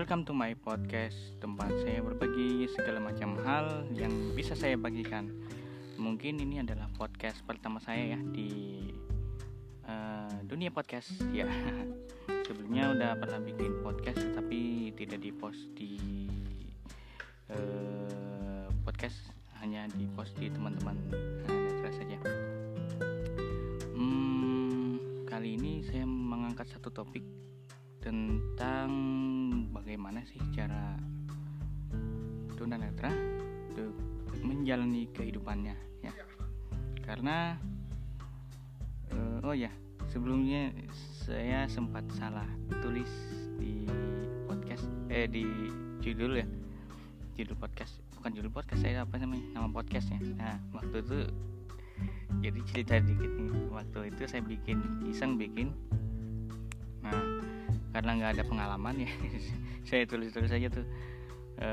welcome 0.00 0.24
to 0.24 0.32
my 0.32 0.56
podcast 0.56 1.36
Tempat 1.44 1.68
saya 1.84 2.00
berbagi 2.00 2.64
segala 2.72 3.04
macam 3.04 3.36
hal 3.44 3.84
yang 3.92 4.32
bisa 4.32 4.56
saya 4.56 4.72
bagikan. 4.72 5.28
Mungkin 6.00 6.40
ini 6.40 6.56
adalah 6.56 6.88
podcast 6.96 7.44
pertama 7.44 7.84
saya 7.84 8.16
ya 8.16 8.20
di 8.32 8.80
uh, 9.84 10.40
dunia 10.48 10.72
podcast 10.72 11.12
ya. 11.36 11.44
Sebelumnya 12.48 12.96
udah 12.96 13.12
pernah 13.20 13.44
bikin 13.44 13.84
podcast 13.84 14.24
tapi 14.32 14.88
tidak 14.96 15.20
di 15.20 15.36
post 15.36 15.68
di 15.76 15.92
uh, 17.52 18.72
podcast 18.88 19.20
Hanya 19.60 19.84
di 19.92 20.08
post 20.16 20.32
di 20.40 20.48
teman-teman 20.48 20.96
nah, 21.44 21.92
saja. 21.92 22.16
Hmm, 23.92 24.96
Kali 25.28 25.60
ini 25.60 25.84
saya 25.84 26.08
mengangkat 26.08 26.72
satu 26.72 26.88
topik 26.88 27.49
tentang 28.00 28.90
bagaimana 29.72 30.24
sih 30.24 30.40
cara 30.56 30.96
tunanetra 32.56 33.12
untuk 33.72 33.94
menjalani 34.44 35.08
kehidupannya 35.12 35.76
ya. 36.00 36.12
Karena 37.04 37.56
uh, 39.12 39.46
oh 39.46 39.56
ya 39.56 39.70
sebelumnya 40.08 40.72
saya 41.24 41.68
sempat 41.68 42.04
salah 42.16 42.48
tulis 42.82 43.10
di 43.60 43.86
podcast 44.48 44.88
eh 45.12 45.28
di 45.30 45.46
judul 46.00 46.40
ya 46.40 46.46
judul 47.38 47.56
podcast 47.60 48.00
bukan 48.18 48.32
judul 48.34 48.50
podcast 48.50 48.82
saya 48.82 49.06
apa 49.06 49.20
namanya 49.20 49.44
nama 49.54 49.68
podcastnya 49.70 50.18
nah 50.34 50.58
waktu 50.74 51.04
itu 51.04 51.18
jadi 52.40 52.60
cerita 52.72 52.94
dikit 53.02 53.30
nih. 53.36 53.50
Waktu 53.68 53.98
itu 54.14 54.22
saya 54.24 54.42
bikin 54.44 54.80
iseng 55.10 55.36
bikin. 55.36 55.74
Nah 57.04 57.39
karena 57.90 58.10
nggak 58.18 58.32
ada 58.38 58.44
pengalaman 58.46 58.94
ya 59.02 59.10
saya 59.88 60.06
tulis 60.06 60.30
tulis 60.30 60.52
aja 60.54 60.70
tuh. 60.70 60.86
E, 61.60 61.68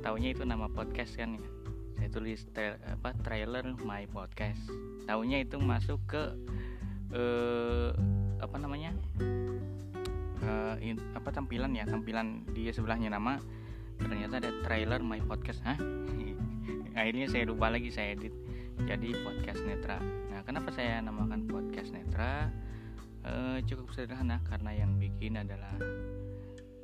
taunya 0.00 0.32
itu 0.32 0.46
nama 0.46 0.70
podcast 0.70 1.18
kan 1.18 1.36
ya. 1.36 1.42
Saya 1.98 2.08
tulis 2.14 2.46
tra 2.54 2.78
apa 2.86 3.12
trailer 3.26 3.74
my 3.82 4.06
podcast. 4.08 4.62
Taunya 5.04 5.42
itu 5.42 5.58
masuk 5.58 5.98
ke 6.06 6.22
e, 7.12 7.22
apa 8.38 8.56
namanya? 8.56 8.94
E, 10.38 10.50
in, 10.80 10.96
apa 11.18 11.34
tampilan 11.34 11.74
ya 11.74 11.84
tampilan 11.84 12.46
di 12.54 12.70
sebelahnya 12.70 13.10
nama. 13.12 13.42
Ternyata 13.98 14.38
ada 14.38 14.50
trailer 14.62 15.02
my 15.02 15.18
podcast 15.26 15.58
hah? 15.66 15.76
Akhirnya 16.98 17.26
saya 17.26 17.50
lupa 17.50 17.68
lagi 17.74 17.90
saya 17.90 18.14
edit 18.14 18.32
jadi 18.86 19.10
podcast 19.26 19.66
netra. 19.66 19.98
Nah 20.30 20.46
kenapa 20.46 20.70
saya 20.70 21.02
namakan 21.02 21.50
podcast 21.50 21.90
netra 21.90 22.46
uh, 23.28 23.58
cukup 23.68 23.92
sederhana 23.92 24.40
karena 24.48 24.72
yang 24.72 24.96
bikin 24.96 25.36
adalah 25.36 25.72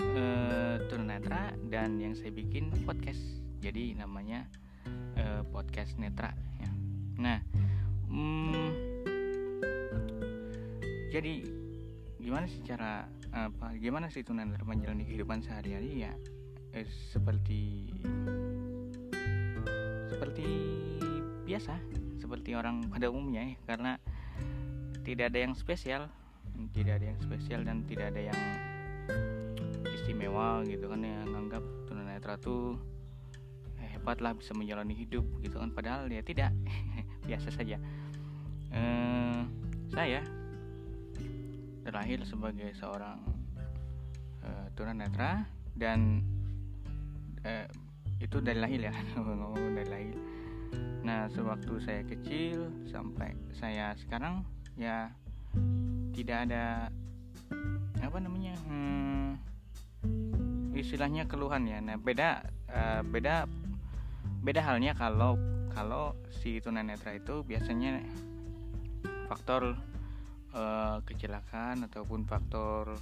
uh, 0.01 0.77
tunanetra 0.93 1.57
dan 1.73 1.97
yang 1.99 2.13
saya 2.13 2.31
bikin 2.31 2.71
podcast. 2.85 3.21
Jadi 3.65 3.97
namanya 3.97 4.45
uh, 5.17 5.43
podcast 5.49 5.97
netra 5.97 6.37
ya. 6.61 6.69
nah 7.15 7.39
hmm, 8.11 8.69
jadi 11.09 11.47
gimana 12.21 12.45
sih 12.45 12.61
cara 12.67 13.09
apa 13.33 13.73
gimana 13.81 14.13
sih 14.13 14.21
tunanetra 14.21 14.67
menjalani 14.69 15.09
kehidupan 15.09 15.41
sehari-hari? 15.41 16.05
Ya 16.05 16.13
eh, 16.77 16.85
seperti 17.15 17.89
seperti 20.13 20.47
biasa 21.49 21.79
seperti 22.21 22.53
orang 22.53 22.85
pada 22.93 23.09
umumnya 23.09 23.49
ya. 23.49 23.57
Karena 23.65 23.93
tidak 25.05 25.33
ada 25.33 25.39
yang 25.41 25.55
spesial 25.57 26.13
tidak 26.75 27.03
ada 27.03 27.07
yang 27.15 27.19
spesial 27.23 27.61
dan 27.63 27.87
tidak 27.87 28.15
ada 28.15 28.21
yang 28.31 28.41
istimewa 29.95 30.61
gitu 30.67 30.91
kan 30.91 31.01
yang 31.01 31.27
nganggap 31.31 31.63
tunanetra 31.87 32.35
tuh 32.39 32.77
hebat 34.05 34.21
lah 34.21 34.37
bisa 34.37 34.53
menjalani 34.53 34.93
hidup 34.93 35.25
gitu 35.41 35.57
kan. 35.57 35.73
Padahal 35.73 36.13
ya 36.13 36.21
tidak 36.21 36.53
biasa 37.29 37.49
saja. 37.49 37.81
Eh, 38.75 39.39
saya 39.89 40.21
terlahir 41.87 42.21
sebagai 42.29 42.69
seorang 42.77 43.17
eh, 44.45 44.67
tunanetra 44.77 45.49
dan 45.73 46.21
eh, 47.47 47.65
itu 48.21 48.45
dari 48.45 48.61
lahir 48.61 48.91
ya 48.91 48.95
ngomong 49.17 49.73
dari 49.73 49.89
lahir. 49.89 50.17
Nah 51.01 51.29
sewaktu 51.33 51.81
saya 51.81 52.03
kecil 52.05 52.69
sampai 52.89 53.33
saya 53.57 53.97
sekarang 53.97 54.45
ya 54.77 55.13
tidak 56.15 56.47
ada 56.49 56.89
apa 57.99 58.19
namanya 58.23 58.55
hmm, 58.63 59.35
istilahnya 60.79 61.27
keluhan 61.27 61.67
ya. 61.67 61.83
Nah 61.83 61.99
beda 61.99 62.47
uh, 62.71 63.03
beda 63.03 63.51
beda 64.47 64.61
halnya 64.63 64.95
kalau 64.95 65.35
kalau 65.75 66.15
si 66.31 66.63
tunanetra 66.63 67.19
itu 67.19 67.43
biasanya 67.43 67.99
faktor 69.27 69.75
uh, 70.55 71.03
kecelakaan 71.03 71.91
ataupun 71.91 72.23
faktor 72.31 72.95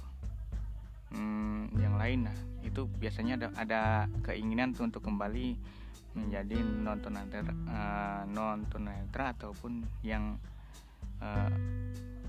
hmm, 1.13 1.77
yang 1.77 1.95
lain. 2.01 2.25
Nah 2.25 2.37
itu 2.65 2.89
biasanya 2.89 3.37
ada, 3.37 3.47
ada 3.53 3.83
keinginan 4.25 4.73
untuk 4.73 5.05
kembali 5.05 5.53
menjadi 6.13 6.57
non 6.61 6.97
tunanetra 7.01 7.41
uh, 7.69 8.21
non 8.29 8.65
tunanetra 8.69 9.37
ataupun 9.37 9.85
yang 10.01 10.37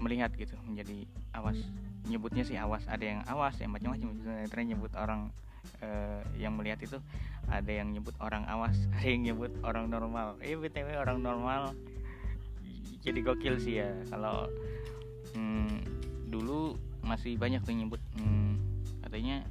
melihat 0.05 0.31
gitu 0.37 0.53
menjadi 0.69 1.09
awas. 1.33 1.57
Nyebutnya 2.05 2.45
sih 2.45 2.61
awas 2.61 2.85
ada 2.85 3.01
yang 3.01 3.21
awas 3.25 3.57
yang 3.57 3.73
macam-macam. 3.73 4.13
Tren 4.53 4.69
nyebut 4.69 4.93
orang 4.93 5.33
uh, 5.81 6.21
yang 6.37 6.53
melihat 6.55 6.85
itu 6.85 7.01
ada 7.49 7.73
yang 7.73 7.93
nyebut 7.93 8.13
orang 8.21 8.45
awas 8.49 8.77
ada 9.01 9.09
yang 9.09 9.25
nyebut 9.25 9.53
orang 9.65 9.89
normal. 9.89 10.37
Eh 10.45 10.57
btw 10.57 11.01
orang 11.01 11.25
normal 11.25 11.73
jadi 13.05 13.21
gokil 13.21 13.61
sih 13.61 13.81
ya. 13.85 13.93
Kalau 14.09 14.49
hmm, 15.37 15.73
dulu 16.33 16.77
masih 17.05 17.37
banyak 17.37 17.61
tuh 17.61 17.77
nyebut 17.77 18.01
hmm, 18.17 18.57
katanya 19.05 19.45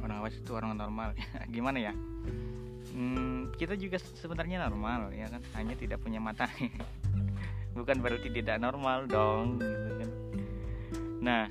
orang 0.00 0.24
awas 0.24 0.36
itu 0.36 0.50
orang 0.56 0.76
normal. 0.76 1.12
Gimana 1.54 1.80
ya? 1.80 1.92
Hmm, 2.94 3.52
kita 3.60 3.76
juga 3.76 4.00
sebenarnya 4.00 4.64
normal 4.64 5.12
ya 5.12 5.28
kan? 5.28 5.44
Hanya 5.56 5.76
tidak 5.76 6.00
punya 6.00 6.20
mata 6.20 6.48
bukan 7.74 7.98
berarti 7.98 8.30
tidak 8.30 8.62
normal 8.62 9.10
dong 9.10 9.58
gitu 9.58 9.90
kan. 9.98 10.10
Nah 11.20 11.44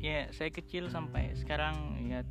ya 0.00 0.28
saya 0.32 0.50
kecil 0.52 0.88
sampai 0.88 1.36
sekarang 1.36 2.00
ya 2.04 2.24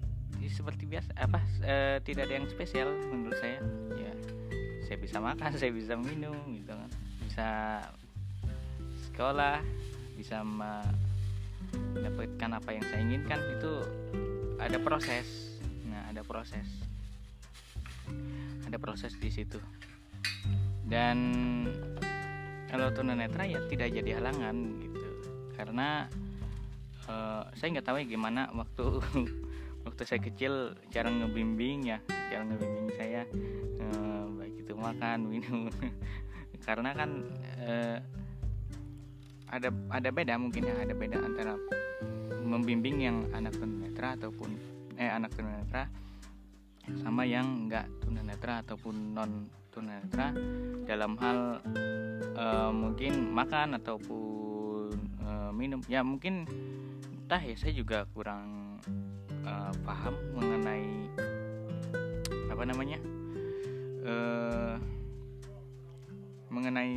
seperti 0.50 0.86
biasa 0.86 1.16
apa 1.16 1.40
e, 1.64 1.76
tidak 2.04 2.28
ada 2.28 2.36
yang 2.42 2.48
spesial 2.50 2.90
menurut 3.14 3.38
saya. 3.40 3.62
Ya 3.96 4.14
saya 4.90 4.98
bisa 5.00 5.22
makan 5.22 5.54
saya 5.62 5.72
bisa 5.72 5.94
minum 5.96 6.36
gitu 6.58 6.74
kan. 6.74 6.90
Bisa 7.30 7.50
sekolah 9.14 9.62
bisa 10.18 10.42
mendapatkan 10.42 12.50
apa 12.50 12.70
yang 12.74 12.86
saya 12.90 13.02
inginkan 13.06 13.40
itu 13.62 13.74
ada 14.58 14.78
proses. 14.82 15.62
Nah 15.86 16.10
ada 16.10 16.26
proses. 16.26 16.66
Ada 18.66 18.82
proses 18.82 19.14
di 19.22 19.30
situ. 19.30 19.62
Dan 20.84 21.18
kalau 22.74 22.90
tunanetra 22.90 23.46
ya 23.46 23.62
tidak 23.70 23.94
jadi 23.94 24.18
halangan 24.18 24.82
gitu. 24.82 25.06
Karena 25.54 26.10
uh, 27.06 27.46
saya 27.54 27.78
nggak 27.78 27.86
tahu 27.86 28.02
ya 28.02 28.06
gimana 28.10 28.50
waktu 28.50 28.98
waktu 29.86 30.02
saya 30.10 30.18
kecil 30.18 30.74
cara 30.90 31.14
ngebimbing 31.14 31.94
ya 31.94 32.02
cara 32.34 32.42
ngebimbing 32.50 32.90
saya 32.98 33.30
uh, 33.78 34.26
baik 34.42 34.66
itu 34.66 34.74
makan 34.74 35.20
minum. 35.38 35.70
Karena 36.66 36.98
kan 36.98 37.10
uh, 37.62 37.98
ada 39.54 39.69
ada 39.94 40.10
beda 40.10 40.34
mungkin 40.42 40.66
ya 40.66 40.74
ada 40.81 40.98
beda 40.98 41.22
antara 41.22 41.54
membimbing 42.42 43.06
yang 43.06 43.18
anak 43.38 43.54
tunanetra 43.54 44.18
ataupun 44.18 44.50
eh 44.98 45.14
anak 45.14 45.30
tunanetra 45.38 45.86
sama 47.06 47.22
yang 47.22 47.69
enggak 47.69 47.86
tunanetra 48.02 48.66
ataupun 48.66 49.14
non 49.14 49.46
tunanetra 49.74 50.30
dalam 50.86 51.18
hal 51.18 51.58
uh, 52.38 52.70
mungkin 52.70 53.34
makan 53.34 53.81
ataupun 53.81 54.94
uh, 55.25 55.50
minum. 55.50 55.81
Ya 55.90 56.06
mungkin 56.06 56.46
entah 57.25 57.42
ya 57.42 57.58
saya 57.58 57.74
juga 57.74 58.06
kurang 58.14 58.78
uh, 59.42 59.74
paham 59.81 60.14
mengenai 60.38 60.86
apa 62.54 62.64
namanya 62.70 63.02
uh, 64.06 64.78
mengenai 66.54 66.94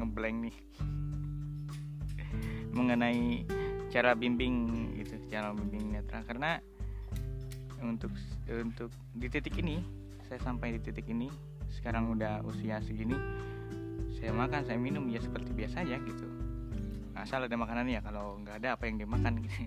ngeblank 0.00 0.48
nih. 0.48 0.56
Mengenai 2.70 3.44
cara 3.90 4.14
bimbing 4.14 4.94
gitu 4.96 5.20
cara 5.28 5.52
bimbing 5.52 5.92
netra. 5.92 6.24
Karena 6.24 6.56
untuk 7.84 8.14
untuk 8.48 8.88
di 9.12 9.26
titik 9.28 9.58
ini 9.60 9.99
saya 10.30 10.46
sampai 10.46 10.78
di 10.78 10.80
titik 10.86 11.10
ini 11.10 11.26
sekarang 11.74 12.14
udah 12.14 12.46
usia 12.46 12.78
segini 12.86 13.18
saya 14.14 14.30
makan 14.30 14.62
saya 14.62 14.78
minum 14.78 15.02
ya 15.10 15.18
seperti 15.18 15.50
biasa 15.50 15.82
aja 15.82 15.98
gitu. 16.06 16.22
Asal 17.18 17.50
ada 17.50 17.56
makanan 17.58 17.90
ya 17.90 17.98
kalau 17.98 18.38
nggak 18.38 18.62
ada 18.62 18.78
apa 18.78 18.86
yang 18.86 19.02
dimakan 19.02 19.42
gitu. 19.42 19.58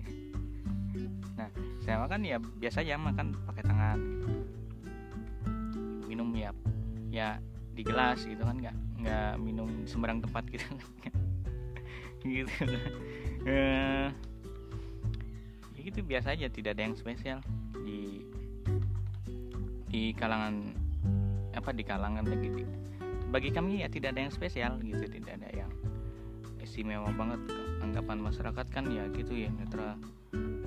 Nah 1.34 1.50
saya 1.84 2.00
makan 2.00 2.22
ya 2.24 2.38
biasa 2.40 2.80
aja 2.80 2.96
makan 2.96 3.36
pakai 3.44 3.62
tangan 3.66 3.98
gitu. 4.00 4.28
Minum 6.08 6.32
ya 6.32 6.56
ya 7.12 7.28
di 7.76 7.82
gelas 7.84 8.24
gitu 8.24 8.40
kan 8.40 8.56
nggak 8.56 8.76
nggak 9.04 9.32
minum 9.44 9.68
sembarang 9.84 10.24
tempat 10.24 10.48
gitu. 10.48 10.64
Gitu. 12.24 12.48
Uh, 13.44 14.08
ya 15.76 15.80
gitu 15.84 16.00
biasa 16.00 16.32
aja 16.32 16.48
tidak 16.48 16.72
ada 16.72 16.88
yang 16.88 16.96
spesial 16.96 17.44
di 17.84 18.24
di 19.94 20.10
kalangan 20.10 20.74
apa 21.54 21.70
di 21.70 21.86
kalangan 21.86 22.26
lagi 22.26 22.50
di, 22.50 22.66
bagi 23.30 23.54
kami 23.54 23.86
ya 23.86 23.86
tidak 23.86 24.18
ada 24.18 24.26
yang 24.26 24.34
spesial 24.34 24.82
gitu 24.82 25.06
tidak 25.06 25.38
ada 25.38 25.54
yang 25.54 25.70
istimewa 26.58 27.06
banget 27.14 27.38
anggapan 27.78 28.18
masyarakat 28.18 28.66
kan 28.74 28.90
ya 28.90 29.06
gitu 29.14 29.46
ya 29.46 29.54
netra 29.54 29.94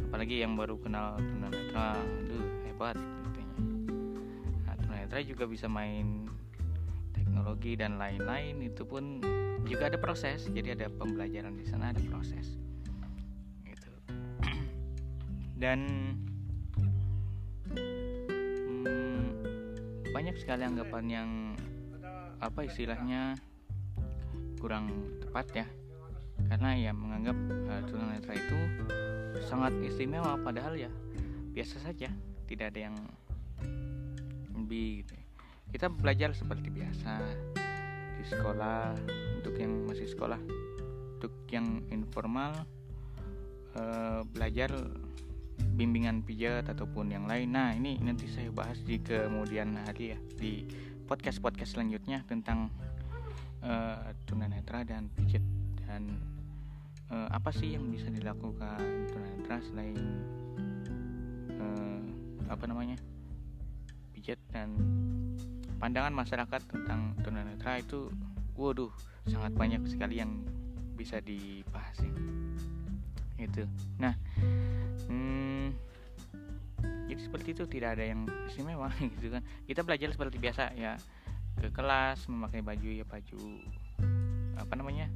apalagi 0.08 0.40
yang 0.40 0.56
baru 0.56 0.80
kenal 0.80 1.20
tunanetra 1.20 2.00
aduh 2.24 2.48
hebat 2.72 2.96
katanya 2.96 3.56
nah 4.64 4.76
tunanetra 4.80 5.20
juga 5.28 5.44
bisa 5.44 5.68
main 5.68 6.32
teknologi 7.12 7.76
dan 7.76 8.00
lain-lain 8.00 8.64
itu 8.64 8.88
pun 8.88 9.20
juga 9.68 9.92
ada 9.92 10.00
proses 10.00 10.48
jadi 10.48 10.80
ada 10.80 10.88
pembelajaran 10.88 11.52
di 11.60 11.68
sana 11.68 11.92
ada 11.92 12.00
proses 12.08 12.56
gitu. 13.68 13.92
Dan 15.62 15.84
banyak 20.18 20.34
sekali 20.42 20.66
anggapan 20.66 21.06
yang 21.06 21.30
apa 22.42 22.66
istilahnya 22.66 23.38
kurang 24.58 24.90
tepat 25.22 25.62
ya 25.62 25.66
karena 26.50 26.74
ya 26.74 26.90
menganggap 26.90 27.38
uh, 27.70 27.82
tunanetra 27.86 28.34
itu 28.34 28.58
sangat 29.46 29.78
istimewa 29.86 30.34
padahal 30.42 30.74
ya 30.74 30.90
biasa 31.54 31.86
saja 31.86 32.10
tidak 32.50 32.74
ada 32.74 32.90
yang 32.90 32.98
lebih 34.58 35.06
gitu. 35.06 35.14
Ya. 35.14 35.26
kita 35.78 35.88
belajar 35.94 36.34
seperti 36.34 36.74
biasa 36.74 37.22
di 38.18 38.26
sekolah 38.26 38.98
untuk 39.38 39.54
yang 39.62 39.86
masih 39.86 40.10
sekolah 40.10 40.42
untuk 41.22 41.46
yang 41.54 41.86
informal 41.94 42.58
uh, 43.78 44.26
belajar 44.34 44.74
bimbingan 45.78 46.26
pijat 46.26 46.66
ataupun 46.66 47.14
yang 47.14 47.30
lain. 47.30 47.54
Nah 47.54 47.78
ini 47.78 48.02
nanti 48.02 48.26
saya 48.26 48.50
bahas 48.50 48.82
di 48.82 48.98
kemudian 48.98 49.78
hari 49.86 50.18
ya 50.18 50.20
di 50.36 50.66
podcast 51.06 51.38
podcast 51.38 51.78
selanjutnya 51.78 52.26
tentang 52.26 52.74
uh, 53.62 54.10
tunanetra 54.26 54.82
dan 54.82 55.14
pijat. 55.14 55.46
Dan 55.86 56.18
uh, 57.14 57.30
apa 57.32 57.54
sih 57.54 57.78
yang 57.78 57.88
bisa 57.94 58.10
dilakukan 58.10 58.82
tunanetra 59.14 59.62
selain 59.70 60.02
uh, 61.62 62.02
apa 62.50 62.66
namanya 62.68 62.98
pijat 64.18 64.40
dan 64.52 64.74
pandangan 65.78 66.12
masyarakat 66.12 66.62
tentang 66.68 67.14
tunanetra 67.22 67.80
itu 67.80 68.10
waduh 68.58 68.92
sangat 69.30 69.54
banyak 69.54 69.84
sekali 69.86 70.20
yang 70.20 70.42
bisa 70.98 71.22
dibahas 71.22 72.02
itu 73.38 73.64
nah 74.02 74.18
hmm, 74.18 74.27
jadi 77.18 77.34
seperti 77.34 77.50
itu 77.58 77.64
tidak 77.66 77.98
ada 77.98 78.14
yang 78.14 78.30
istimewa 78.46 78.94
gitu 79.18 79.34
kan. 79.34 79.42
Kita 79.66 79.82
belajar 79.82 80.14
seperti 80.14 80.38
biasa 80.38 80.78
ya. 80.78 81.02
Ke 81.58 81.74
kelas 81.74 82.30
memakai 82.30 82.62
baju 82.62 82.90
ya 82.94 83.02
baju 83.02 83.42
apa 84.54 84.74
namanya 84.78 85.10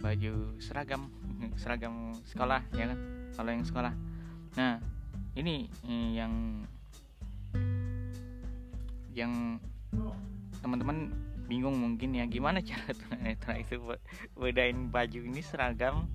baju 0.00 0.56
seragam 0.56 1.12
seragam 1.60 2.16
sekolah 2.24 2.64
ya 2.72 2.88
kan 2.88 2.98
kalau 3.36 3.50
yang 3.52 3.64
sekolah. 3.68 3.92
Nah 4.56 4.80
ini 5.36 5.68
eh, 5.84 6.08
yang 6.16 6.64
yang 9.12 9.60
teman-teman 10.64 11.12
bingung 11.44 11.76
mungkin 11.76 12.16
ya. 12.16 12.24
Gimana 12.24 12.64
cara 12.72 12.88
tunanetra 12.96 13.60
itu 13.60 13.76
bedain 14.32 14.88
baju 14.88 15.20
ini 15.28 15.44
seragam 15.44 16.08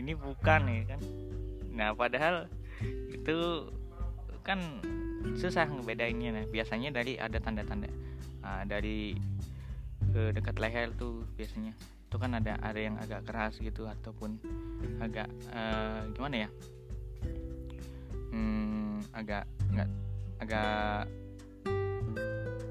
ini 0.00 0.16
bukan 0.16 0.64
ya 0.64 0.96
kan. 0.96 1.00
Nah 1.76 1.92
padahal 1.92 2.48
itu 3.12 3.68
kan 4.42 4.60
susah 5.36 5.68
ngebedainnya 5.68 6.30
nah. 6.32 6.44
Biasanya 6.48 6.90
dari 6.90 7.16
ada 7.20 7.38
tanda-tanda. 7.40 7.88
Nah, 8.40 8.64
dari 8.64 9.14
ke 10.10 10.34
dekat 10.34 10.56
leher 10.58 10.90
tuh 10.96 11.22
biasanya. 11.36 11.76
Itu 12.10 12.18
kan 12.18 12.34
ada 12.34 12.58
ada 12.58 12.80
yang 12.80 12.98
agak 12.98 13.22
keras 13.22 13.54
gitu 13.62 13.86
ataupun 13.86 14.40
agak 14.98 15.30
uh, 15.54 16.10
gimana 16.10 16.46
ya? 16.46 16.48
Hmm, 18.34 18.98
agak 19.14 19.46
nggak 19.70 19.88
agak 20.42 21.06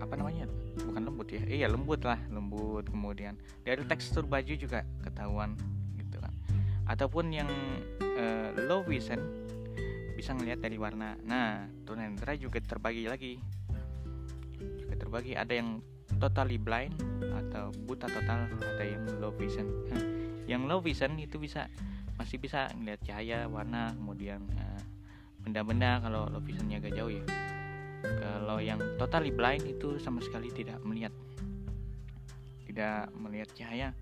apa 0.04 0.14
namanya? 0.20 0.46
Bukan 0.84 1.02
lembut 1.08 1.28
ya? 1.32 1.44
Iya 1.48 1.68
lembut 1.72 2.04
lah 2.04 2.20
lembut 2.28 2.92
kemudian. 2.92 3.40
Dari 3.64 3.86
tekstur 3.88 4.28
baju 4.28 4.54
juga 4.60 4.84
ketahuan 5.06 5.56
gitu 5.96 6.20
kan. 6.20 6.34
Ataupun 6.90 7.32
yang 7.32 7.48
uh, 8.02 8.52
low 8.68 8.84
vision 8.84 9.39
bisa 10.20 10.36
ngelihat 10.36 10.60
dari 10.60 10.76
warna. 10.76 11.16
Nah 11.24 11.64
tunanetra 11.88 12.36
juga 12.36 12.60
terbagi 12.60 13.08
lagi. 13.08 13.40
Juga 14.60 15.00
terbagi. 15.00 15.32
Ada 15.32 15.54
yang 15.56 15.80
totally 16.20 16.60
blind 16.60 16.92
atau 17.24 17.72
buta 17.88 18.12
total 18.12 18.52
ada 18.52 18.84
yang 18.84 19.08
low 19.24 19.32
vision. 19.32 19.64
Yang 20.44 20.62
low 20.68 20.84
vision 20.84 21.16
itu 21.16 21.40
bisa 21.40 21.72
masih 22.20 22.36
bisa 22.36 22.68
melihat 22.76 23.00
cahaya 23.08 23.48
warna 23.48 23.96
kemudian 23.96 24.44
uh, 24.60 24.84
benda-benda 25.40 26.04
kalau 26.04 26.28
low 26.28 26.44
visionnya 26.44 26.84
agak 26.84 27.00
jauh 27.00 27.16
ya. 27.16 27.24
Kalau 28.04 28.60
yang 28.60 28.80
totally 29.00 29.32
blind 29.32 29.64
itu 29.64 29.96
sama 30.04 30.20
sekali 30.20 30.52
tidak 30.52 30.84
melihat. 30.84 31.16
Tidak 32.68 33.16
melihat 33.16 33.48
cahaya 33.56 33.96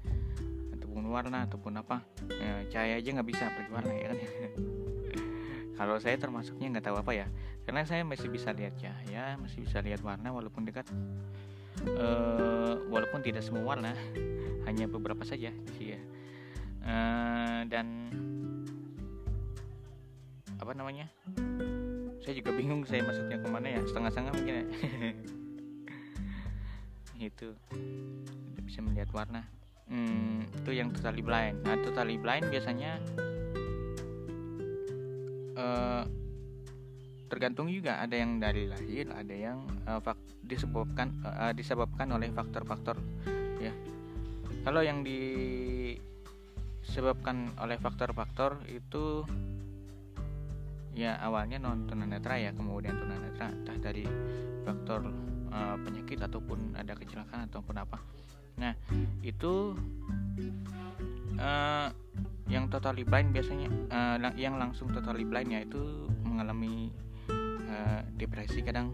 ataupun 0.73 1.13
warna 1.13 1.45
ataupun 1.45 1.77
apa. 1.77 2.01
Ya, 2.41 2.65
cahaya 2.73 2.97
aja 2.97 3.09
nggak 3.13 3.29
bisa 3.29 3.45
pergi 3.53 3.69
warna 3.69 3.93
ya 3.93 4.05
kan 4.09 4.17
kalau 5.77 6.01
saya 6.01 6.17
termasuknya 6.17 6.73
nggak 6.73 6.85
tahu 6.89 6.97
apa 6.97 7.11
ya 7.13 7.27
karena 7.69 7.85
saya 7.85 8.01
masih 8.01 8.33
bisa 8.33 8.49
lihat 8.51 8.73
cahaya 8.81 9.37
masih 9.37 9.61
bisa 9.61 9.77
lihat 9.85 10.01
warna 10.01 10.33
walaupun 10.33 10.65
dekat. 10.65 10.89
Uh, 11.77 12.89
walaupun 12.89 13.21
tidak 13.21 13.45
semua 13.45 13.61
warna 13.61 13.93
hanya 14.65 14.89
beberapa 14.89 15.21
saja 15.21 15.53
sih 15.77 15.93
ya. 15.93 16.01
Uh, 16.81 17.61
dan 17.69 18.09
apa 20.57 20.73
namanya? 20.73 21.05
Saya 22.25 22.33
juga 22.33 22.51
bingung 22.57 22.81
saya 22.83 23.05
masuknya 23.05 23.37
ke 23.37 23.47
mana 23.47 23.67
ya 23.77 23.81
setengah-setengah 23.85 24.33
mungkin 24.33 24.55
ya. 24.57 24.65
Itu 27.29 27.53
bisa 28.65 28.81
melihat 28.81 29.13
warna. 29.13 29.45
Hmm, 29.87 30.43
itu 30.51 30.75
yang 30.75 30.91
totally 30.91 31.23
blind. 31.23 31.63
Nah 31.63 31.79
totally 31.79 32.19
blind 32.19 32.51
biasanya 32.51 32.99
uh, 35.57 36.05
tergantung 37.27 37.67
juga 37.67 37.99
ada 37.99 38.15
yang 38.15 38.39
dari 38.39 38.71
lahir 38.71 39.11
ada 39.11 39.35
yang 39.35 39.67
uh, 39.83 39.99
disebabkan 40.47 41.11
uh, 41.27 41.51
disebabkan 41.51 42.07
oleh 42.15 42.31
faktor-faktor 42.31 42.95
ya. 43.59 43.75
Kalau 44.63 44.79
yang 44.83 45.03
disebabkan 45.03 46.15
oleh 47.59 47.75
faktor-faktor 47.79 48.63
itu 48.71 49.27
ya 50.97 51.19
awalnya 51.21 51.61
non 51.61 51.85
tunanetra 51.85 52.41
ya 52.41 52.51
kemudian 52.55 52.97
tunanetra 52.97 53.53
entah 53.53 53.77
dari 53.77 54.01
faktor 54.65 55.05
uh, 55.51 55.77
penyakit 55.83 56.19
ataupun 56.23 56.73
ada 56.79 56.95
kecelakaan 56.95 57.45
ataupun 57.51 57.75
apa. 57.77 57.99
Nah 58.57 58.73
itu 59.21 59.77
uh, 61.39 61.89
yang 62.47 62.71
totally 62.71 63.03
blind 63.03 63.35
biasanya 63.35 63.69
uh, 63.91 64.17
yang 64.39 64.55
langsung 64.55 64.87
totally 64.91 65.27
blind 65.27 65.51
ya 65.51 65.63
itu 65.63 66.07
mengalami 66.23 66.91
uh, 67.67 68.01
depresi 68.15 68.63
kadang 68.63 68.91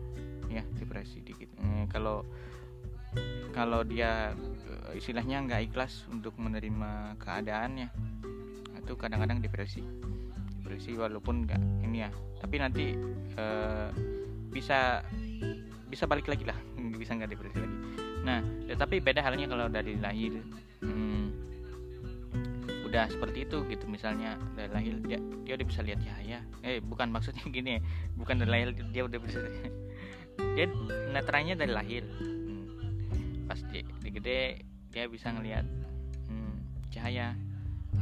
ya 0.50 0.62
depresi 0.78 1.22
dikit. 1.22 1.50
Uh, 1.62 1.86
kalau 1.90 2.26
kalau 3.54 3.86
dia 3.86 4.34
istilahnya 4.98 5.46
nggak 5.46 5.70
ikhlas 5.70 6.10
untuk 6.10 6.34
menerima 6.42 7.18
keadaannya 7.22 7.90
itu 8.84 8.94
kadang-kadang 8.98 9.40
depresi. 9.40 9.86
Depresi 10.60 10.98
walaupun 10.98 11.46
nggak 11.46 11.62
ini 11.86 12.06
ya 12.06 12.12
tapi 12.42 12.56
nanti 12.60 12.98
uh, 13.38 13.94
bisa 14.50 15.06
bisa 15.88 16.10
balik 16.10 16.26
lagi 16.26 16.44
lah 16.44 16.58
bisa 17.02 17.14
nggak 17.14 17.32
depresi 17.32 17.58
lagi. 17.62 17.78
Nah 18.26 18.42
tetapi 18.66 18.98
beda 18.98 19.22
halnya 19.22 19.46
kalau 19.46 19.70
dari 19.70 19.94
lahir 20.02 20.42
hmm, 20.82 21.43
udah 22.94 23.10
seperti 23.10 23.50
itu 23.50 23.58
gitu. 23.74 23.90
Misalnya 23.90 24.38
dari 24.54 24.70
lahir 24.70 24.94
dia 25.02 25.18
dia 25.42 25.58
udah 25.58 25.66
bisa 25.66 25.82
lihat 25.82 25.98
cahaya. 26.06 26.46
Eh 26.62 26.78
bukan 26.78 27.10
maksudnya 27.10 27.42
gini 27.50 27.82
bukan 28.14 28.38
dari 28.38 28.50
lahir 28.54 28.70
dia 28.94 29.02
udah 29.02 29.18
bisa 29.18 29.42
dia 30.54 30.66
netranya 31.10 31.58
dari 31.58 31.74
lahir 31.74 32.06
hmm. 32.06 33.50
pas 33.50 33.58
dia, 33.74 33.82
dia 33.82 34.12
gede 34.14 34.42
dia 34.94 35.10
bisa 35.10 35.34
ngelihat 35.34 35.66
hmm, 36.30 36.56
cahaya 36.94 37.34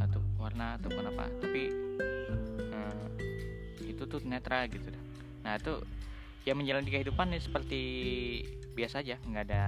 atau 0.04 0.20
warna 0.36 0.76
ataupun 0.76 1.08
apa. 1.08 1.32
Tapi 1.40 1.64
hmm, 2.68 3.08
itu 3.88 4.04
tuh 4.04 4.20
netra 4.28 4.68
gitu 4.68 4.92
nah 5.42 5.58
itu 5.58 5.74
ya 6.46 6.54
menjalani 6.54 6.86
kehidupan 6.86 7.32
ya 7.32 7.40
seperti 7.40 7.82
biasa 8.76 9.08
aja. 9.08 9.16
Nggak 9.24 9.44
ada 9.48 9.64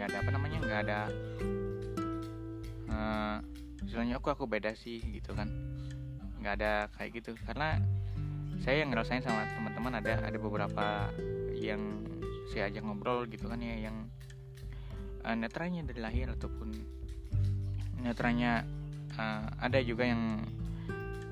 nggak 0.00 0.06
ada 0.06 0.18
apa 0.22 0.30
namanya 0.32 0.58
nggak 0.64 0.80
ada 0.88 1.00
uh, 3.00 3.40
istilahnya 3.80 4.20
aku 4.20 4.28
aku 4.28 4.44
beda 4.44 4.76
sih 4.76 5.00
gitu 5.00 5.32
kan. 5.32 5.48
Nggak 6.44 6.54
ada 6.60 6.72
kayak 7.00 7.10
gitu. 7.24 7.32
Karena 7.48 7.80
saya 8.60 8.84
yang 8.84 8.92
ngerasain 8.92 9.24
sama 9.24 9.48
teman-teman 9.56 10.04
ada 10.04 10.20
ada 10.20 10.36
beberapa 10.36 11.08
yang 11.56 12.04
saya 12.52 12.68
ajak 12.68 12.84
ngobrol 12.84 13.24
gitu 13.30 13.48
kan 13.48 13.62
ya 13.62 13.88
yang 13.88 13.96
uh, 15.24 15.36
netranya 15.36 15.86
dari 15.86 16.00
lahir 16.02 16.28
ataupun 16.28 16.76
netranya 18.04 18.64
uh, 19.16 19.48
ada 19.60 19.78
juga 19.80 20.08
yang 20.08 20.44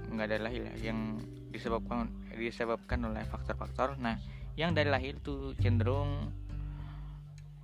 nggak 0.08 0.28
dari 0.28 0.42
lahir 0.42 0.62
ya, 0.72 0.92
yang 0.92 1.20
disebabkan 1.52 2.08
disebabkan 2.32 3.02
oleh 3.04 3.25
faktor-faktor. 3.28 4.00
Nah 4.00 4.16
yang 4.56 4.72
dari 4.72 4.88
lahir 4.88 5.20
tuh 5.20 5.52
cenderung 5.60 6.32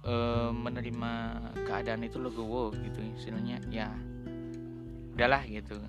uh, 0.05 0.53
menerima 0.53 1.13
keadaan 1.65 2.05
itu 2.05 2.21
legowo 2.21 2.71
gitu 2.77 3.01
istilahnya 3.17 3.61
ya. 3.73 3.91
Udahlah 5.17 5.43
gitu. 5.49 5.81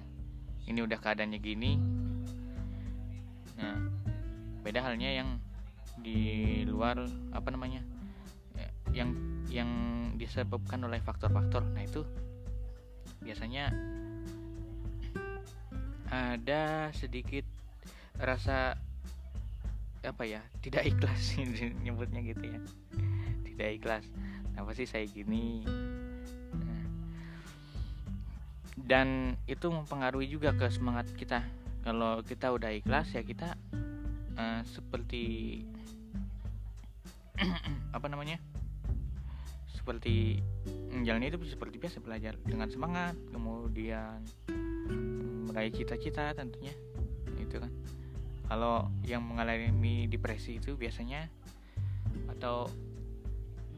Ini 0.65 0.79
udah 0.81 0.97
keadaannya 0.97 1.39
gini. 1.39 1.77
Nah 3.59 3.77
beda 4.65 4.81
halnya 4.81 5.13
yang 5.13 5.29
di 6.01 6.61
luar 6.65 7.05
apa 7.31 7.49
namanya 7.53 7.85
yang 8.95 9.13
yang 9.51 9.69
disebabkan 10.15 10.81
oleh 10.87 11.03
faktor-faktor. 11.03 11.61
Nah 11.69 11.83
itu 11.83 12.01
biasanya 13.21 13.73
ada 16.09 16.93
sedikit 16.93 17.43
rasa 18.21 18.77
apa 20.05 20.23
ya 20.23 20.41
tidak 20.61 20.85
ikhlas 20.85 21.33
nyebutnya 21.83 22.21
gitu 22.21 22.45
ya 22.45 22.59
tidak 23.55 23.71
ikhlas. 23.79 24.05
Apa 24.59 24.75
sih 24.75 24.83
saya 24.83 25.07
gini? 25.07 25.63
Dan 28.75 29.39
itu 29.47 29.71
mempengaruhi 29.71 30.27
juga 30.27 30.51
ke 30.53 30.67
semangat 30.67 31.09
kita. 31.15 31.41
Kalau 31.81 32.21
kita 32.21 32.51
udah 32.51 32.75
ikhlas 32.75 33.15
ya 33.15 33.23
kita 33.23 33.55
uh, 34.35 34.61
seperti 34.67 35.63
apa 37.97 38.05
namanya? 38.11 38.37
Seperti 39.71 40.43
menjalani 40.91 41.31
itu 41.31 41.39
seperti 41.47 41.79
biasa 41.79 41.97
belajar 42.03 42.35
dengan 42.43 42.67
semangat 42.67 43.15
kemudian 43.31 44.19
meraih 45.49 45.71
cita-cita 45.71 46.35
tentunya. 46.35 46.75
Itu 47.39 47.63
kan. 47.63 47.71
Kalau 48.45 48.93
yang 49.01 49.25
mengalami 49.25 50.05
depresi 50.05 50.61
itu 50.61 50.77
biasanya 50.77 51.25
atau 52.29 52.69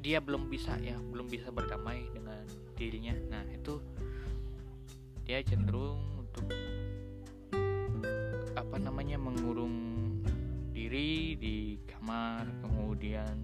dia 0.08 0.24
belum 0.24 0.48
bisa 0.48 0.72
ya 0.80 0.96
belum 1.12 1.28
bisa 1.28 1.52
berdamai 1.52 2.08
dengan 2.16 2.40
dirinya. 2.80 3.12
Nah 3.28 3.44
itu 3.52 3.84
dia 5.28 5.44
cenderung 5.44 6.00
untuk 6.24 6.48
apa 8.56 8.80
namanya 8.80 9.20
mengurung 9.20 9.76
diri 10.72 11.36
di 11.36 11.76
kamar 11.92 12.48
kemudian 12.64 13.36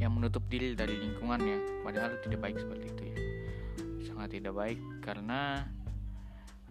yang 0.00 0.16
menutup 0.16 0.40
diri 0.48 0.72
dari 0.72 0.96
lingkungannya 0.96 1.84
padahal 1.84 2.16
tidak 2.24 2.48
baik 2.48 2.56
seperti 2.56 2.88
itu 2.88 3.02
ya. 3.12 3.18
Sangat 4.08 4.40
tidak 4.40 4.56
baik 4.56 4.80
karena 5.04 5.68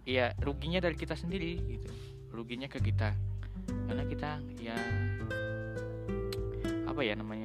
ya 0.02 0.34
ruginya 0.42 0.82
dari 0.82 0.98
kita 0.98 1.14
sendiri 1.14 1.54
gitu. 1.70 1.86
Ruginya 2.34 2.66
ke 2.66 2.82
kita. 2.82 3.14
Karena 3.86 4.02
kita 4.10 4.42
ya 4.58 4.74
apa 6.98 7.06
ya 7.06 7.14
namanya 7.14 7.37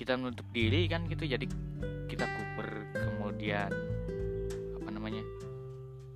kita 0.00 0.16
menutup 0.16 0.48
diri 0.48 0.88
kan 0.88 1.04
gitu 1.12 1.28
jadi 1.28 1.44
kita 2.08 2.24
kuper 2.24 2.88
kemudian 2.96 3.68
apa 4.80 4.88
namanya 4.88 5.20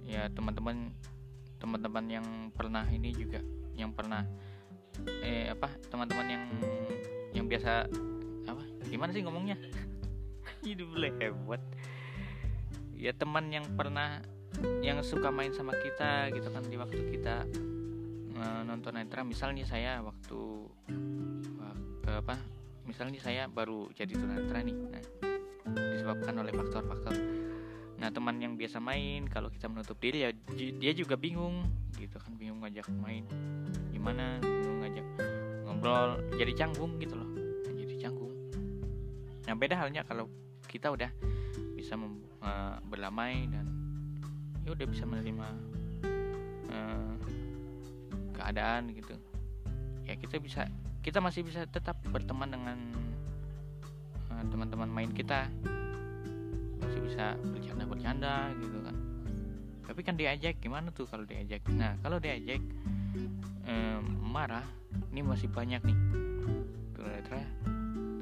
ya 0.09 0.25
teman-teman 0.33 0.89
teman-teman 1.61 2.05
yang 2.09 2.27
pernah 2.57 2.89
ini 2.89 3.13
juga 3.13 3.45
yang 3.77 3.93
pernah 3.93 4.25
eh 5.21 5.53
apa 5.53 5.69
teman-teman 5.93 6.27
yang 6.33 6.45
yang 7.37 7.45
biasa 7.45 7.85
apa 8.49 8.63
gimana 8.89 9.13
sih 9.13 9.21
ngomongnya? 9.21 9.61
Hidup 10.65 10.97
hebat 10.97 11.61
ya 12.97 13.13
teman 13.13 13.53
yang 13.53 13.69
pernah 13.77 14.25
yang 14.81 14.97
suka 15.05 15.29
main 15.29 15.53
sama 15.53 15.77
kita 15.77 16.33
gitu 16.33 16.49
kan 16.49 16.65
di 16.65 16.81
waktu 16.81 17.01
kita 17.13 17.45
uh, 18.39 18.61
nonton 18.65 18.97
netra 18.97 19.21
misalnya 19.27 19.69
saya 19.69 20.01
waktu 20.01 20.41
uh, 21.61 21.77
apa 22.17 22.54
misalnya 22.85 23.21
saya 23.21 23.49
baru 23.49 23.89
jadi 23.97 24.13
tunanetra 24.13 24.61
nih 24.61 24.77
nah, 24.77 25.05
disebabkan 25.97 26.35
oleh 26.41 26.53
faktor-faktor. 26.53 27.15
Nah 27.99 28.09
teman 28.13 28.37
yang 28.37 28.55
biasa 28.61 28.79
main 28.81 29.25
kalau 29.29 29.49
kita 29.49 29.67
menutup 29.73 29.97
diri 29.97 30.29
ya 30.29 30.31
dia 30.55 30.93
juga 30.93 31.17
bingung 31.17 31.65
gitu 31.97 32.21
kan 32.21 32.37
bingung 32.37 32.61
ngajak 32.61 32.91
main 33.01 33.25
gimana 33.95 34.37
ngajak 34.85 35.07
ngobrol 35.65 36.21
jadi 36.37 36.53
canggung 36.53 37.01
gitu 37.01 37.17
loh 37.17 37.31
jadi 37.73 37.95
canggung. 38.09 38.33
Yang 39.49 39.57
beda 39.57 39.75
halnya 39.81 40.03
kalau 40.05 40.29
kita 40.69 40.93
udah 40.93 41.11
bisa 41.77 41.97
mem, 41.97 42.21
uh, 42.45 42.77
berlamai 42.85 43.49
dan 43.49 43.67
ya 44.65 44.73
udah 44.73 44.87
bisa 44.89 45.05
menerima 45.09 45.49
uh, 46.69 47.15
keadaan 48.37 48.93
gitu. 48.93 49.17
Ya 50.05 50.21
kita 50.21 50.37
bisa 50.37 50.69
kita 51.05 51.21
masih 51.21 51.45
bisa 51.45 51.69
tetap 51.69 52.01
berteman 52.09 52.49
dengan 52.49 52.79
uh, 54.33 54.45
teman-teman 54.49 54.89
main 54.89 55.13
kita. 55.13 55.53
Masih 56.81 57.01
bisa 57.05 57.37
bercanda-bercanda 57.45 58.57
gitu 58.57 58.81
kan. 58.81 58.97
Tapi 59.85 60.01
kan 60.01 60.17
diajak 60.17 60.57
gimana 60.65 60.89
tuh 60.97 61.05
kalau 61.05 61.29
diajak? 61.29 61.61
Nah 61.69 62.01
kalau 62.01 62.17
diajak 62.17 62.65
um, 63.69 64.01
marah 64.33 64.65
ini 65.13 65.21
masih 65.21 65.53
banyak 65.53 65.85
nih. 65.85 65.99
Tunanetra. 66.97 67.45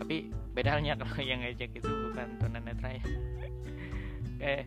Tapi 0.02 0.34
beda 0.50 0.74
halnya 0.74 0.98
kalau 1.00 1.22
yang 1.22 1.38
ngejek 1.46 1.78
itu 1.78 1.86
bukan 2.10 2.34
tunanetra 2.42 2.98
ya. 2.98 3.04
Eh 4.42 4.66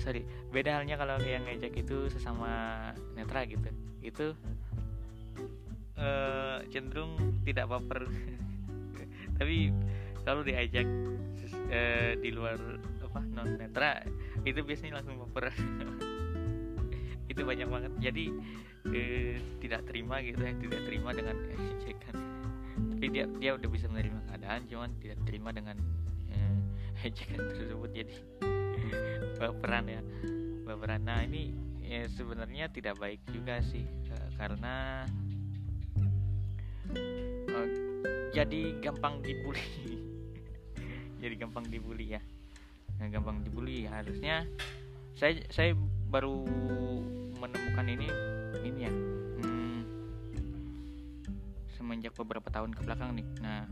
sorry. 0.00 0.24
Beda 0.48 0.80
halnya 0.80 0.96
kalau 0.96 1.20
yang 1.20 1.44
ngejek 1.44 1.84
itu 1.84 2.08
sesama 2.08 2.48
netra 3.12 3.44
gitu. 3.44 3.68
Itu 4.00 4.32
uh, 6.00 6.62
cenderung 6.70 7.40
tidak 7.44 7.68
baper. 7.68 8.08
Tapi 9.38 9.72
kalau 10.24 10.42
diajak 10.42 10.86
uh, 11.70 12.12
di 12.18 12.30
luar 12.32 12.58
apa 13.04 13.20
non 13.32 13.56
netra 13.56 14.04
itu 14.44 14.60
biasanya 14.62 15.00
langsung 15.00 15.20
baper. 15.26 15.52
Itu 17.30 17.42
banyak 17.42 17.68
banget. 17.68 17.92
Jadi 18.00 18.32
eh, 18.94 19.36
tidak 19.60 19.84
terima 19.90 20.22
gitu 20.22 20.40
ya 20.40 20.54
tidak 20.56 20.80
terima 20.88 21.10
dengan 21.12 21.36
ejekan. 21.52 22.14
Tapi 22.96 23.06
dia 23.12 23.24
dia 23.36 23.50
udah 23.58 23.68
bisa 23.68 23.90
menerima 23.90 24.20
keadaan 24.30 24.64
cuman 24.70 24.90
tidak 25.02 25.18
terima 25.26 25.50
dengan 25.52 25.76
eh, 26.32 26.56
ejekan 27.08 27.40
tersebut. 27.50 27.90
Jadi 27.92 28.14
baperan 29.36 29.84
ya 29.90 30.00
baperan. 30.64 31.02
Nah 31.02 31.20
ini 31.26 31.52
ya, 31.82 32.06
sebenarnya 32.08 32.70
tidak 32.70 32.96
baik 32.96 33.20
juga 33.30 33.58
sih 33.60 33.84
karena 34.36 35.06
uh, 37.52 37.68
jadi 38.32 38.76
gampang 38.84 39.20
dibully. 39.24 39.64
Jadi 41.16 41.34
gampang 41.40 41.64
dibully 41.66 42.12
ya. 42.12 42.20
Nah, 43.00 43.08
gampang 43.08 43.40
dibully. 43.40 43.88
Harusnya 43.88 44.44
saya 45.16 45.40
saya 45.48 45.72
baru 46.12 46.44
menemukan 47.40 47.86
ini 47.88 48.08
ini 48.62 48.80
ya. 48.84 48.92
Hmm, 49.40 49.80
semenjak 51.72 52.12
beberapa 52.20 52.52
tahun 52.52 52.76
ke 52.76 52.84
belakang 52.84 53.16
nih. 53.16 53.26
Nah 53.40 53.64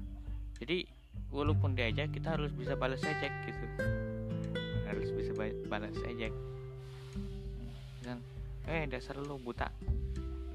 jadi 0.56 0.88
walaupun 1.28 1.76
diajak 1.76 2.16
kita 2.16 2.40
harus 2.40 2.48
bisa 2.56 2.72
balas 2.80 3.04
ejek 3.04 3.32
gitu. 3.44 3.64
Harus 4.88 5.12
bisa 5.12 5.36
balas 5.68 5.96
ejek. 6.08 6.32
Dan 8.00 8.24
eh 8.64 8.88
dasar 8.88 9.20
lu 9.20 9.36
buta. 9.36 9.68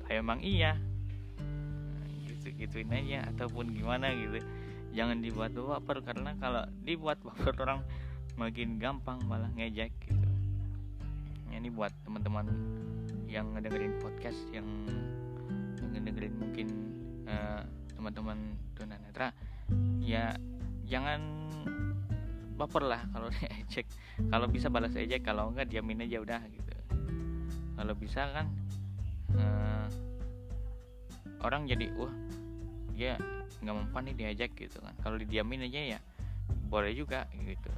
Lah 0.05 0.09
emang 0.09 0.41
iya 0.41 0.73
gitu 2.55 2.81
gituin 2.81 2.89
aja 2.93 3.29
ataupun 3.33 3.73
gimana 3.73 4.11
gitu. 4.13 4.41
Jangan 4.95 5.21
dibuat 5.21 5.53
baper 5.53 6.01
karena 6.01 6.33
kalau 6.41 6.65
dibuat 6.81 7.21
baper 7.21 7.53
orang 7.61 7.81
makin 8.39 8.79
gampang 8.81 9.19
malah 9.27 9.51
ngejek 9.53 9.93
gitu. 10.07 10.27
Ini 11.49 11.69
buat 11.73 11.91
teman-teman 12.05 12.47
yang 13.29 13.53
ngedengerin 13.53 13.99
podcast 14.01 14.39
yang 14.49 14.65
ngedengerin 15.93 16.33
mungkin 16.39 16.67
uh, 17.29 17.61
teman-teman 17.93 18.57
tunanetra 18.73 19.35
ya 19.99 20.33
jangan 20.89 21.21
baper 22.57 22.83
lah 22.83 23.01
kalau 23.13 23.29
diejek 23.35 23.85
kalau 24.33 24.47
bisa 24.49 24.67
balas 24.67 24.95
ejek 24.97 25.21
kalau 25.21 25.53
enggak 25.53 25.69
diamin 25.69 26.03
aja 26.03 26.19
udah 26.19 26.41
gitu. 26.49 26.73
Kalau 27.79 27.93
bisa 27.95 28.27
kan 28.35 28.47
uh, 29.39 29.87
orang 31.43 31.63
jadi 31.69 31.87
wah 31.95 32.11
dia 32.99 33.15
nggak 33.63 33.75
mempan 33.79 34.03
nih 34.11 34.15
diajak 34.19 34.51
gitu 34.59 34.83
kan. 34.83 34.91
Kalau 34.99 35.15
didiamin 35.15 35.63
aja 35.71 35.95
ya 35.95 35.99
boleh 36.67 36.91
juga 36.91 37.23
gitu. 37.31 37.71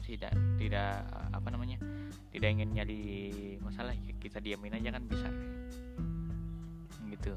Tidak 0.00 0.32
tidak 0.56 1.04
apa 1.30 1.48
namanya 1.52 1.76
tidak 2.32 2.48
ingin 2.56 2.72
nyari 2.72 3.02
masalah. 3.60 3.92
Ya 3.92 4.16
kita 4.16 4.40
diamin 4.40 4.80
aja 4.80 4.96
kan 4.96 5.04
bisa. 5.04 5.28
Gitu. 7.12 7.36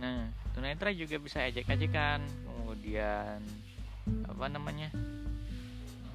Nah 0.00 0.32
tunanetra 0.56 0.88
juga 0.96 1.20
bisa 1.20 1.44
ejek-ejekan 1.44 2.24
kemudian 2.48 3.44
apa 4.24 4.46
namanya 4.48 4.88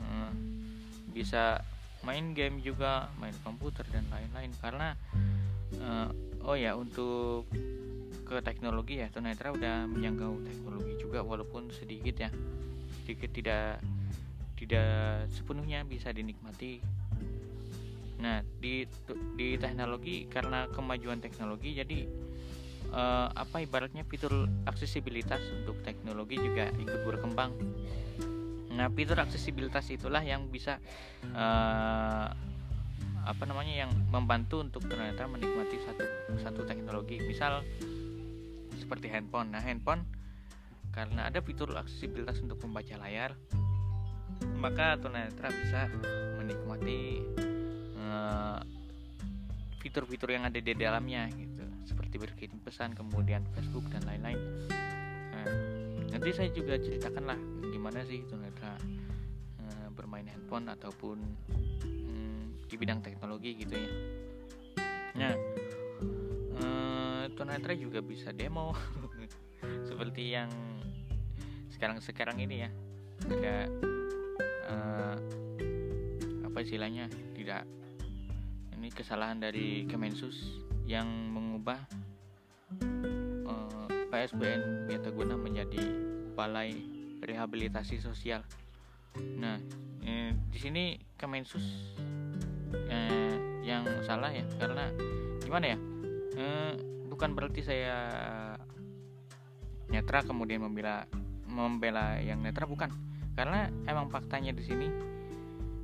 hmm, 0.01 0.33
bisa 1.13 1.61
main 2.01 2.33
game 2.33 2.57
juga 2.65 3.13
main 3.21 3.37
komputer 3.45 3.85
dan 3.93 4.05
lain-lain. 4.09 4.49
Karena 4.57 4.97
uh, 5.77 6.09
oh 6.41 6.57
ya 6.57 6.73
untuk 6.73 7.45
ke 8.31 8.39
teknologi 8.39 9.03
ya 9.03 9.11
tunanetra 9.11 9.51
udah 9.51 9.91
menjangkau 9.91 10.39
teknologi 10.47 10.95
juga 10.95 11.19
walaupun 11.19 11.67
sedikit 11.75 12.15
ya 12.15 12.31
sedikit 13.03 13.27
tidak 13.35 13.83
tidak 14.61 15.25
sepenuhnya 15.33 15.81
bisa 15.83 16.13
dinikmati. 16.13 16.79
Nah, 18.21 18.45
di 18.61 18.85
di 19.33 19.57
teknologi 19.57 20.29
karena 20.29 20.69
kemajuan 20.69 21.17
teknologi 21.17 21.73
jadi 21.75 22.05
eh, 22.93 23.27
apa 23.33 23.65
ibaratnya 23.65 24.05
fitur 24.05 24.45
aksesibilitas 24.69 25.41
untuk 25.57 25.81
teknologi 25.81 26.37
juga 26.37 26.69
ikut 26.71 27.01
berkembang. 27.03 27.51
Nah, 28.71 28.87
fitur 28.93 29.17
aksesibilitas 29.19 29.89
itulah 29.89 30.21
yang 30.21 30.47
bisa 30.47 30.77
eh, 31.25 32.27
apa 33.21 33.43
namanya 33.45 33.85
yang 33.85 33.91
membantu 34.13 34.61
untuk 34.61 34.85
ternyata 34.85 35.25
menikmati 35.25 35.81
satu 35.81 36.05
satu 36.37 36.61
teknologi. 36.69 37.17
Misal 37.25 37.65
seperti 38.81 39.07
handphone. 39.13 39.53
Nah, 39.53 39.61
handphone 39.61 40.03
karena 40.91 41.29
ada 41.29 41.39
fitur 41.39 41.71
aksesibilitas 41.71 42.41
untuk 42.43 42.59
membaca 42.65 42.97
layar, 42.99 43.37
maka 44.57 44.97
tunanetra 44.99 45.53
bisa 45.53 45.87
menikmati 46.41 47.21
uh, 47.95 48.59
fitur-fitur 49.79 50.33
yang 50.35 50.49
ada 50.49 50.59
di 50.59 50.73
dalamnya 50.73 51.29
gitu. 51.31 51.63
Seperti 51.85 52.17
berkirim 52.19 52.59
pesan 52.65 52.97
kemudian 52.97 53.45
Facebook 53.55 53.87
dan 53.93 54.03
lain-lain. 54.03 54.41
Nah, 55.31 55.47
nanti 56.11 56.29
saya 56.35 56.49
juga 56.51 56.75
ceritakan 56.75 57.23
lah 57.23 57.39
gimana 57.71 58.03
sih 58.03 58.25
tunanetra 58.27 58.75
uh, 59.63 59.87
bermain 59.95 60.27
handphone 60.27 60.67
ataupun 60.69 61.17
um, 61.87 62.43
di 62.67 62.75
bidang 62.75 62.99
teknologi 62.99 63.55
gitu 63.63 63.73
ya. 63.79 63.91
Nah 65.11 65.33
tunanetra 67.35 67.73
juga 67.75 67.99
bisa 68.03 68.33
demo 68.35 68.75
seperti 69.89 70.35
yang 70.35 70.49
sekarang-sekarang 71.71 72.37
ini 72.41 72.67
ya 72.67 72.69
ada 73.31 73.55
uh, 74.69 75.17
apa 76.45 76.57
istilahnya 76.61 77.07
tidak 77.37 77.63
ini 78.81 78.89
kesalahan 78.89 79.37
dari 79.37 79.85
Kemensus 79.85 80.61
yang 80.89 81.05
mengubah 81.29 81.77
uh, 83.45 83.85
eh, 83.87 84.05
PSBN 84.09 84.89
Guna 85.13 85.37
menjadi 85.37 85.85
Balai 86.33 86.73
Rehabilitasi 87.21 88.01
Sosial. 88.01 88.41
Nah, 89.37 89.61
eh, 90.01 90.33
di 90.49 90.57
sini 90.57 90.97
Kemensus 91.13 91.93
eh, 92.89 93.37
yang 93.61 93.85
salah 94.01 94.33
ya 94.33 94.41
karena 94.57 94.89
gimana 95.45 95.77
ya? 95.77 95.77
Eh, 96.41 96.73
bukan 97.21 97.37
berarti 97.37 97.61
saya 97.61 98.01
netra 99.93 100.25
kemudian 100.25 100.57
membela 100.57 101.05
membela 101.45 102.17
yang 102.17 102.41
netra 102.41 102.65
bukan. 102.65 102.89
Karena 103.37 103.69
emang 103.85 104.09
faktanya 104.09 104.49
di 104.49 104.65
sini 104.65 104.89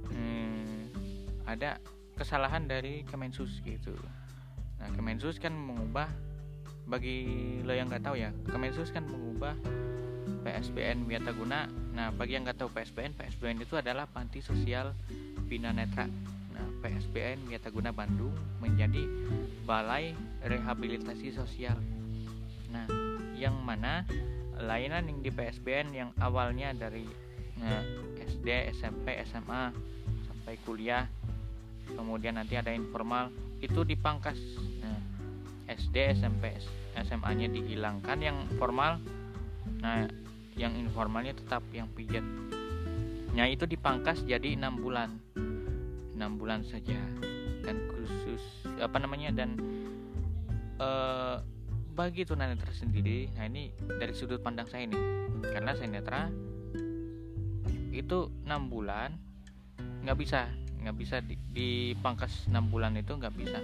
hmm, 0.10 0.98
ada 1.46 1.78
kesalahan 2.18 2.66
dari 2.66 3.06
Kemensus 3.06 3.62
gitu. 3.62 3.94
Nah 4.82 4.90
Kemensus 4.98 5.38
kan 5.38 5.54
mengubah 5.54 6.10
bagi 6.90 7.30
lo 7.62 7.78
yang 7.78 7.86
nggak 7.86 8.10
tahu 8.10 8.18
ya 8.18 8.34
Kemensus 8.50 8.90
kan 8.90 9.06
mengubah 9.06 9.54
PSBN 10.42 11.06
Wiataguna. 11.06 11.70
Nah 11.94 12.10
bagi 12.18 12.34
yang 12.34 12.50
nggak 12.50 12.66
tahu 12.66 12.74
PSBN 12.74 13.14
PSBN 13.14 13.62
itu 13.62 13.78
adalah 13.78 14.10
Panti 14.10 14.42
Sosial 14.42 14.90
Bina 15.46 15.70
Netra 15.70 16.10
nah 16.58 16.66
PSBN 16.82 17.46
Wiataguna 17.46 17.94
Bandung 17.94 18.34
menjadi 18.58 19.06
Balai 19.70 20.18
Rehabilitasi 20.48 21.36
Sosial. 21.36 21.78
Nah 22.72 22.88
yang 23.38 23.56
mana 23.62 24.08
layanan 24.58 25.06
yang 25.06 25.20
di 25.22 25.30
PSBN 25.30 25.88
yang 25.94 26.10
awalnya 26.18 26.74
dari 26.74 27.06
nah, 27.62 27.84
SD 28.18 28.74
SMP 28.74 29.14
SMA 29.30 29.70
sampai 30.26 30.56
kuliah 30.66 31.06
kemudian 31.94 32.36
nanti 32.36 32.58
ada 32.60 32.74
informal 32.74 33.32
itu 33.64 33.82
dipangkas. 33.88 34.38
Nah, 34.84 35.00
SD 35.72 36.20
SMP 36.20 36.52
SMA 36.98 37.32
nya 37.38 37.48
dihilangkan 37.48 38.18
yang 38.20 38.38
formal. 38.58 39.00
Nah 39.80 40.10
yang 40.58 40.74
informalnya 40.74 41.38
tetap 41.38 41.62
yang 41.70 41.86
pijat. 41.94 42.26
Nah 43.38 43.46
itu 43.46 43.70
dipangkas 43.70 44.26
jadi 44.26 44.58
enam 44.58 44.82
bulan. 44.82 45.14
Enam 46.18 46.42
bulan 46.42 46.66
saja. 46.66 46.98
Dan 47.62 47.78
khusus 47.94 48.42
apa 48.80 48.98
namanya 48.98 49.34
dan 49.36 49.60
uh, 50.82 51.42
bagi 51.98 52.26
tunanetra 52.26 52.70
sendiri 52.74 53.34
nah 53.34 53.50
ini 53.50 53.74
dari 53.98 54.14
sudut 54.14 54.42
pandang 54.42 54.70
saya 54.70 54.86
ini 54.86 54.98
karena 55.42 55.74
saya 55.74 55.90
netra 55.90 56.30
itu 57.94 58.30
enam 58.46 58.70
bulan 58.70 59.18
nggak 60.06 60.18
bisa 60.18 60.46
nggak 60.88 60.98
bisa 61.04 61.20
dipangkas 61.52 62.48
enam 62.48 62.72
bulan 62.72 62.96
itu 62.96 63.12
nggak 63.12 63.36
bisa. 63.36 63.60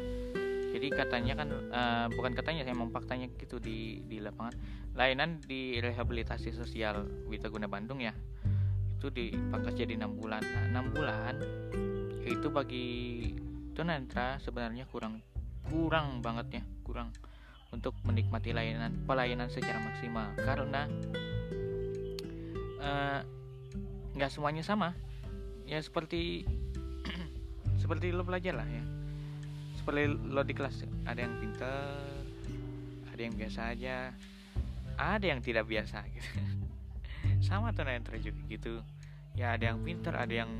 Jadi 0.73 0.89
katanya 0.89 1.37
kan 1.37 1.49
uh, 1.69 2.07
bukan 2.09 2.33
katanya 2.33 2.65
saya 2.65 2.75
faktanya 2.89 3.31
gitu 3.37 3.61
di 3.61 4.03
di 4.09 4.17
lapangan. 4.19 4.51
Layanan 4.97 5.39
di 5.39 5.77
rehabilitasi 5.79 6.51
sosial 6.51 7.05
Witaguna 7.29 7.69
Bandung 7.69 8.01
ya 8.01 8.11
itu 8.97 9.07
dipangkas 9.07 9.71
jadi 9.77 9.95
enam 9.95 10.19
bulan. 10.19 10.43
Nah 10.43 10.63
enam 10.67 10.85
bulan 10.91 11.39
itu 12.27 12.47
bagi 12.51 12.87
tunanetra 13.71 14.43
sebenarnya 14.43 14.83
kurang 14.91 15.23
kurang 15.71 16.19
banget 16.19 16.59
ya 16.59 16.63
kurang 16.93 17.09
untuk 17.73 17.97
menikmati 18.05 18.53
layanan 18.53 18.93
pelayanan 19.09 19.49
secara 19.49 19.81
maksimal. 19.81 20.29
Karena 20.37 20.85
uh, 22.77 23.19
nggak 24.13 24.29
semuanya 24.29 24.61
sama. 24.61 24.93
Ya 25.65 25.81
seperti 25.81 26.45
seperti 27.81 28.13
lo 28.13 28.21
belajar 28.21 28.61
lah 28.61 28.69
ya. 28.69 28.85
Seperti 29.81 30.05
lo 30.05 30.45
di 30.45 30.53
kelas 30.53 30.85
ada 31.09 31.17
yang 31.17 31.33
pinter 31.41 31.97
ada 33.09 33.21
yang 33.21 33.33
biasa 33.33 33.73
aja 33.73 33.97
ada 34.93 35.25
yang 35.25 35.41
tidak 35.41 35.65
biasa 35.65 36.05
gitu. 36.13 36.29
Sama 37.41 37.73
tuh 37.73 37.89
yang 37.89 38.05
juga 38.05 38.41
gitu. 38.45 38.73
Ya 39.33 39.57
ada 39.57 39.73
yang 39.73 39.81
pinter 39.81 40.13
ada 40.13 40.45
yang 40.45 40.53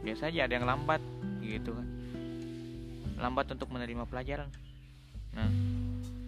biasa 0.00 0.32
aja 0.32 0.48
ada 0.48 0.56
yang 0.56 0.64
lambat 0.64 1.04
gitu 1.44 1.76
kan. 1.76 1.86
Lambat 3.20 3.52
untuk 3.52 3.68
menerima 3.68 4.08
pelajaran 4.08 4.48
nah 5.32 5.48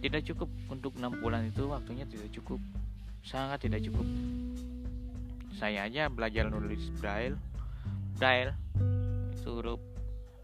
tidak 0.05 0.21
cukup 0.21 0.49
untuk 0.69 0.93
enam 1.01 1.17
bulan 1.17 1.49
itu 1.49 1.65
waktunya 1.65 2.05
tidak 2.05 2.29
cukup. 2.37 2.61
Sangat 3.25 3.65
tidak 3.65 3.81
cukup. 3.89 4.05
Saya 5.57 5.89
aja 5.89 6.13
belajar 6.13 6.45
nulis 6.45 6.93
braille. 7.01 7.33
Braille 8.21 8.53
itu 9.33 9.49
huruf 9.49 9.81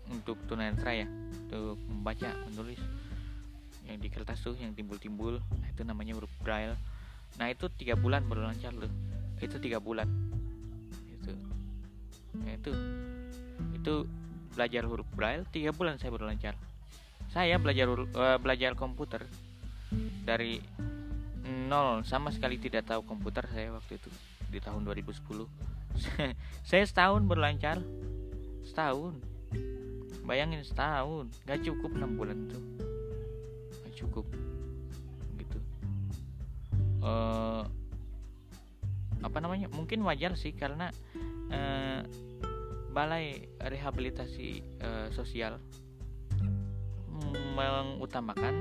untuk 0.10 0.42
tunanetra 0.50 0.98
ya 0.98 1.06
untuk 1.06 1.78
membaca 1.94 2.34
menulis. 2.50 2.82
Yang 3.86 3.98
di 4.02 4.10
kertas 4.10 4.42
tuh 4.42 4.58
yang 4.58 4.74
timbul-timbul 4.74 5.38
nah, 5.38 5.70
itu 5.70 5.86
namanya 5.86 6.18
huruf 6.18 6.34
braille. 6.42 6.74
Nah 7.38 7.54
itu 7.54 7.70
tiga 7.78 7.94
bulan 7.94 8.26
baru 8.26 8.50
lancar 8.50 8.74
loh. 8.74 8.90
Itu 9.38 9.62
tiga 9.62 9.78
bulan. 9.78 10.10
Itu. 11.22 11.38
Nah, 12.34 12.58
itu. 12.58 12.74
Itu 13.78 14.10
belajar 14.58 14.90
huruf 14.90 15.06
braille 15.14 15.46
tiga 15.54 15.70
bulan 15.70 16.02
saya 16.02 16.10
baru 16.10 16.34
lancar 16.34 16.58
saya 17.32 17.56
belajar 17.56 17.88
uh, 17.88 18.38
belajar 18.38 18.76
komputer 18.76 19.24
dari 20.28 20.60
nol 21.72 22.04
sama 22.04 22.32
sekali 22.32 22.60
tidak 22.60 22.88
tahu 22.92 23.08
komputer 23.08 23.48
saya 23.52 23.72
waktu 23.72 23.96
itu 23.96 24.12
di 24.52 24.60
tahun 24.60 24.84
2010 24.84 25.72
saya 26.70 26.84
setahun 26.86 27.24
berlancar. 27.28 27.82
Setahun. 28.66 29.18
Bayangin 30.24 30.64
setahun. 30.64 31.32
Gak 31.48 31.64
cukup 31.66 31.92
enam 31.96 32.16
bulan 32.16 32.38
itu 32.48 32.60
gak 33.82 33.94
cukup. 33.98 34.26
Gitu. 35.40 35.58
Uh, 37.02 37.66
apa 39.22 39.38
namanya? 39.42 39.68
Mungkin 39.72 40.02
wajar 40.06 40.38
sih 40.38 40.54
karena 40.56 40.90
uh, 41.52 42.02
balai 42.92 43.48
rehabilitasi 43.62 44.80
uh, 44.84 45.08
sosial 45.16 45.58
mengutamakan 47.52 48.56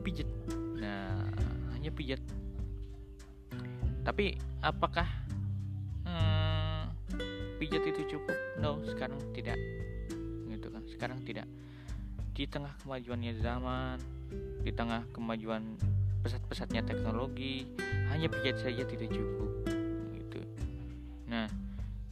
pijat. 0.00 0.28
Nah 0.76 1.28
hanya 1.76 1.90
pijat. 1.92 2.20
Tapi 4.00 4.36
apakah 4.64 5.06
hmm, 6.08 6.82
pijat 7.60 7.82
itu 7.84 8.16
cukup? 8.16 8.36
No 8.60 8.80
sekarang 8.88 9.20
tidak. 9.36 9.56
Gitu 10.48 10.66
kan 10.72 10.82
sekarang 10.88 11.18
tidak. 11.24 11.46
Di 12.32 12.48
tengah 12.48 12.72
kemajuannya 12.80 13.36
zaman 13.40 14.00
di 14.62 14.72
tengah 14.72 15.02
kemajuan 15.10 15.76
pesat-pesatnya 16.20 16.84
teknologi 16.84 17.64
hanya 18.12 18.28
pijat 18.28 18.60
saja 18.60 18.84
tidak 18.84 19.08
cukup. 19.12 19.50
Gitu. 20.16 20.40
Nah 21.28 21.48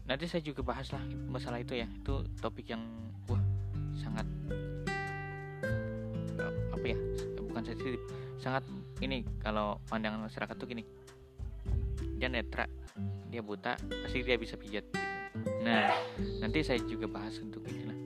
nanti 0.08 0.24
saya 0.24 0.40
juga 0.44 0.64
bahas 0.64 0.88
lah 0.92 1.04
masalah 1.28 1.60
itu 1.60 1.76
ya. 1.76 1.88
Itu 1.88 2.24
topik 2.40 2.68
yang 2.68 2.84
wah 3.28 3.40
sangat 3.96 4.24
sensitif 7.68 8.00
sangat 8.40 8.64
ini 9.04 9.26
kalau 9.44 9.76
pandangan 9.92 10.24
masyarakat 10.24 10.54
tuh 10.56 10.68
gini. 10.68 10.84
Dia 12.18 12.32
netra 12.32 12.64
dia 13.28 13.44
buta 13.44 13.76
pasti 13.76 14.24
dia 14.24 14.40
bisa 14.40 14.56
pijat. 14.56 14.88
Nah 15.62 15.92
nanti 16.40 16.64
saya 16.64 16.80
juga 16.82 17.06
bahas 17.06 17.36
untuk 17.38 17.62
ini 17.68 17.82
lah 17.84 17.98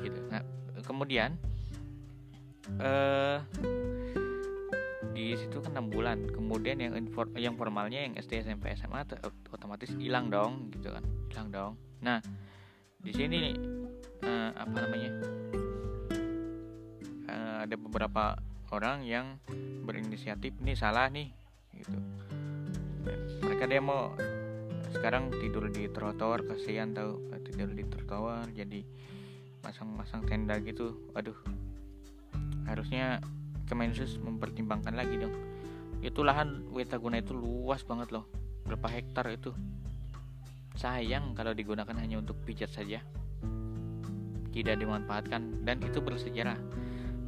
gitu. 0.00 0.20
Nah 0.32 0.42
kemudian 0.82 1.36
eh 2.80 3.38
di 5.14 5.36
situ 5.38 5.62
kan 5.62 5.78
enam 5.78 5.86
bulan. 5.92 6.18
Kemudian 6.26 6.80
yang 6.80 6.98
infor, 6.98 7.30
yang 7.38 7.54
formalnya 7.54 8.02
yang 8.02 8.18
SD 8.18 8.42
SMP 8.42 8.74
SMA 8.74 9.06
otomatis 9.52 9.92
hilang 9.94 10.32
dong 10.32 10.72
gitu 10.74 10.90
kan. 10.90 11.04
Hilang 11.30 11.48
dong. 11.54 11.72
Nah 12.02 12.18
di 13.04 13.12
sini 13.12 13.52
eh, 14.24 14.50
apa 14.56 14.76
namanya 14.80 15.10
ada 17.64 17.80
beberapa 17.80 18.36
orang 18.76 19.08
yang 19.08 19.40
berinisiatif 19.88 20.52
ini 20.60 20.76
salah 20.76 21.08
nih 21.08 21.32
gitu. 21.72 21.96
Mereka 23.40 23.64
demo 23.64 24.12
sekarang 24.92 25.32
tidur 25.32 25.72
di 25.72 25.88
trotoar 25.88 26.44
kasihan 26.44 26.92
tahu 26.92 27.32
tidur 27.48 27.72
di 27.72 27.82
trotoar 27.88 28.52
jadi 28.52 28.84
masang-masang 29.64 30.28
tenda 30.28 30.60
gitu. 30.60 30.92
Aduh 31.16 31.36
harusnya 32.68 33.24
Kemensus 33.64 34.20
mempertimbangkan 34.20 34.92
lagi 34.92 35.16
dong. 35.16 35.32
Itu 36.04 36.20
lahan 36.20 36.68
Wetaguna 36.68 37.24
itu 37.24 37.32
luas 37.32 37.80
banget 37.80 38.12
loh. 38.12 38.28
Berapa 38.68 38.92
hektar 38.92 39.24
itu? 39.32 39.56
Sayang 40.76 41.32
kalau 41.32 41.56
digunakan 41.56 41.96
hanya 41.96 42.20
untuk 42.20 42.36
pijat 42.44 42.68
saja. 42.68 43.00
Tidak 44.52 44.76
dimanfaatkan 44.76 45.64
dan 45.64 45.80
itu 45.80 46.04
bersejarah 46.04 46.60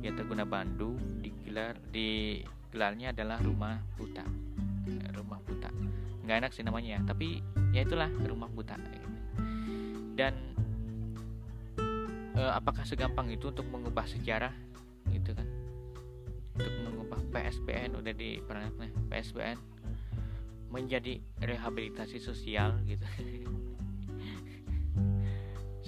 Wetaguna 0.00 0.44
Bandung 0.46 1.20
digelar 1.20 1.76
di 1.90 2.40
gelarnya 2.70 3.16
adalah 3.16 3.40
rumah 3.40 3.80
buta. 3.96 4.24
Rumah 5.16 5.38
buta. 5.42 5.70
Nggak 6.26 6.36
enak 6.44 6.52
sih 6.52 6.64
namanya 6.66 6.98
ya 6.98 7.00
tapi 7.06 7.40
ya 7.72 7.80
itulah 7.86 8.10
rumah 8.28 8.50
buta. 8.52 8.76
Dan 10.16 10.34
e, 12.36 12.42
apakah 12.42 12.84
segampang 12.84 13.32
itu 13.32 13.48
untuk 13.48 13.64
mengubah 13.68 14.04
sejarah? 14.04 14.52
Gitu 15.08 15.32
kan. 15.32 15.48
Untuk 16.56 16.74
mengubah 16.84 17.20
PSBN 17.32 17.96
udah 17.96 18.14
di 18.16 18.40
nih 18.40 18.92
PSBN 19.12 19.58
menjadi 20.68 21.20
rehabilitasi 21.40 22.20
sosial 22.20 22.76
gitu. 22.84 23.06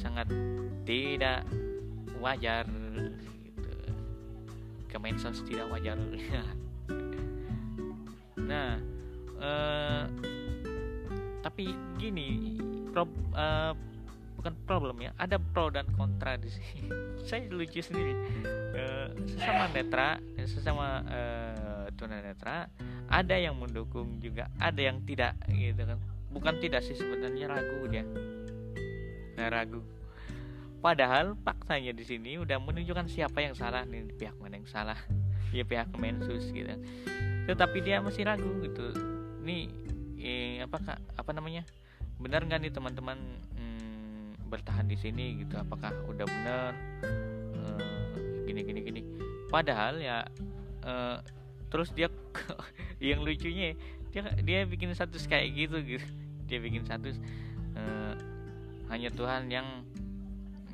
Sangat 0.00 0.30
tidak 0.86 1.42
wajar 2.22 2.64
Kemensos 4.88 5.44
tidak 5.44 5.68
wajar 5.68 6.00
nah 8.48 8.80
uh, 9.36 10.08
tapi 11.44 11.70
gini 12.00 12.58
pro, 12.90 13.06
uh, 13.36 13.72
bukan 14.38 14.54
problem 14.66 15.02
ya 15.02 15.10
ada 15.18 15.36
pro 15.38 15.70
dan 15.70 15.86
kontra 15.98 16.38
di 16.38 16.50
sini. 16.50 16.86
Saya 17.28 17.46
lucu 17.50 17.82
sendiri. 17.82 18.14
Uh, 18.78 19.08
sesama 19.26 19.64
netra 19.74 20.08
sesama 20.46 20.86
uh, 21.06 21.86
tunanetra 21.98 22.70
ada 23.10 23.36
yang 23.36 23.58
mendukung 23.58 24.22
juga 24.22 24.46
ada 24.62 24.78
yang 24.78 25.02
tidak 25.02 25.34
gitu 25.50 25.82
kan. 25.82 25.98
Bukan 26.28 26.54
tidak 26.60 26.84
sih 26.84 26.94
sebenarnya 26.94 27.50
ragu 27.50 27.88
dia. 27.90 28.04
Nah 29.34 29.46
ragu 29.50 29.80
padahal 30.78 31.34
faktanya 31.42 31.90
di 31.90 32.04
sini 32.06 32.38
udah 32.38 32.62
menunjukkan 32.62 33.10
siapa 33.10 33.42
yang 33.42 33.54
salah 33.58 33.82
nih 33.84 34.06
pihak 34.14 34.34
mana 34.38 34.58
yang 34.58 34.68
salah. 34.68 34.98
Ya 35.48 35.64
pihak 35.64 35.96
Kemensus 35.96 36.52
gitu. 36.52 36.68
Tetapi 37.48 37.80
dia 37.80 38.04
masih 38.04 38.28
ragu 38.28 38.60
gitu. 38.60 38.92
Ini 39.40 39.58
eh, 40.20 40.60
apa 40.60 40.76
kak? 40.76 41.00
Apa 41.16 41.32
namanya? 41.32 41.64
Benar 42.20 42.44
nggak 42.44 42.68
nih 42.68 42.72
teman-teman 42.76 43.16
hmm, 43.56 44.44
bertahan 44.52 44.84
di 44.84 45.00
sini 45.00 45.40
gitu? 45.40 45.56
Apakah 45.56 45.88
udah 46.04 46.28
benar? 46.28 46.76
Uh, 47.56 48.12
gini 48.44 48.60
gini 48.60 48.80
gini. 48.84 49.00
Padahal 49.48 49.96
ya 50.04 50.28
uh, 50.84 51.16
terus 51.72 51.96
dia 51.96 52.12
yang 53.00 53.24
lucunya 53.24 53.72
dia 54.12 54.28
dia 54.44 54.68
bikin 54.68 54.92
status 54.92 55.24
kayak 55.24 55.48
gitu 55.56 55.80
gitu. 55.80 56.06
Dia 56.44 56.60
bikin 56.60 56.84
status 56.84 57.16
uh, 57.72 58.12
hanya 58.92 59.08
Tuhan 59.16 59.48
yang 59.48 59.88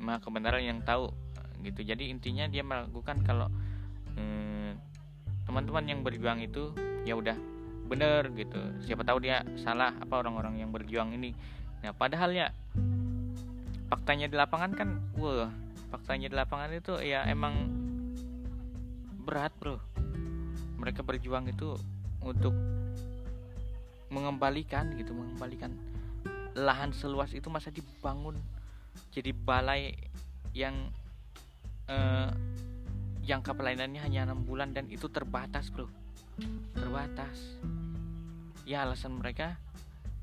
maha 0.05 0.21
kebenaran 0.21 0.61
yang 0.61 0.79
tahu 0.85 1.09
gitu. 1.65 1.81
Jadi 1.81 2.13
intinya 2.13 2.45
dia 2.45 2.61
melakukan 2.61 3.25
kalau 3.25 3.49
teman-teman 5.45 5.85
yang 5.85 5.99
berjuang 6.01 6.41
itu 6.41 6.73
ya 7.05 7.17
udah 7.17 7.37
bener 7.85 8.29
gitu. 8.33 8.57
Siapa 8.81 9.05
tahu 9.05 9.25
dia 9.25 9.45
salah 9.61 9.93
apa 9.97 10.21
orang-orang 10.21 10.61
yang 10.61 10.73
berjuang 10.73 11.13
ini. 11.13 11.33
Nah 11.81 11.93
padahal 11.93 12.33
ya 12.33 12.49
faktanya 13.89 14.25
di 14.25 14.35
lapangan 14.37 14.71
kan 14.73 14.89
wah 15.17 15.49
faktanya 15.93 16.27
di 16.29 16.35
lapangan 16.35 16.69
itu 16.73 16.97
ya 17.01 17.25
emang 17.29 17.69
berat 19.25 19.53
bro. 19.57 19.77
Mereka 20.81 21.05
berjuang 21.05 21.49
itu 21.49 21.77
untuk 22.25 22.53
mengembalikan 24.09 24.97
gitu 24.97 25.13
mengembalikan 25.13 25.73
lahan 26.55 26.89
seluas 26.95 27.35
itu 27.35 27.51
masa 27.51 27.69
dibangun 27.69 28.39
jadi 29.15 29.31
balai 29.31 29.95
yang 30.51 30.91
eh, 31.87 32.31
jangka 33.25 33.57
pelayanannya 33.57 34.01
hanya 34.03 34.29
enam 34.29 34.45
bulan 34.45 34.75
dan 34.75 34.85
itu 34.91 35.09
terbatas 35.09 35.73
bro. 35.73 35.89
Terbatas. 36.75 37.57
Ya 38.67 38.85
alasan 38.85 39.17
mereka 39.17 39.57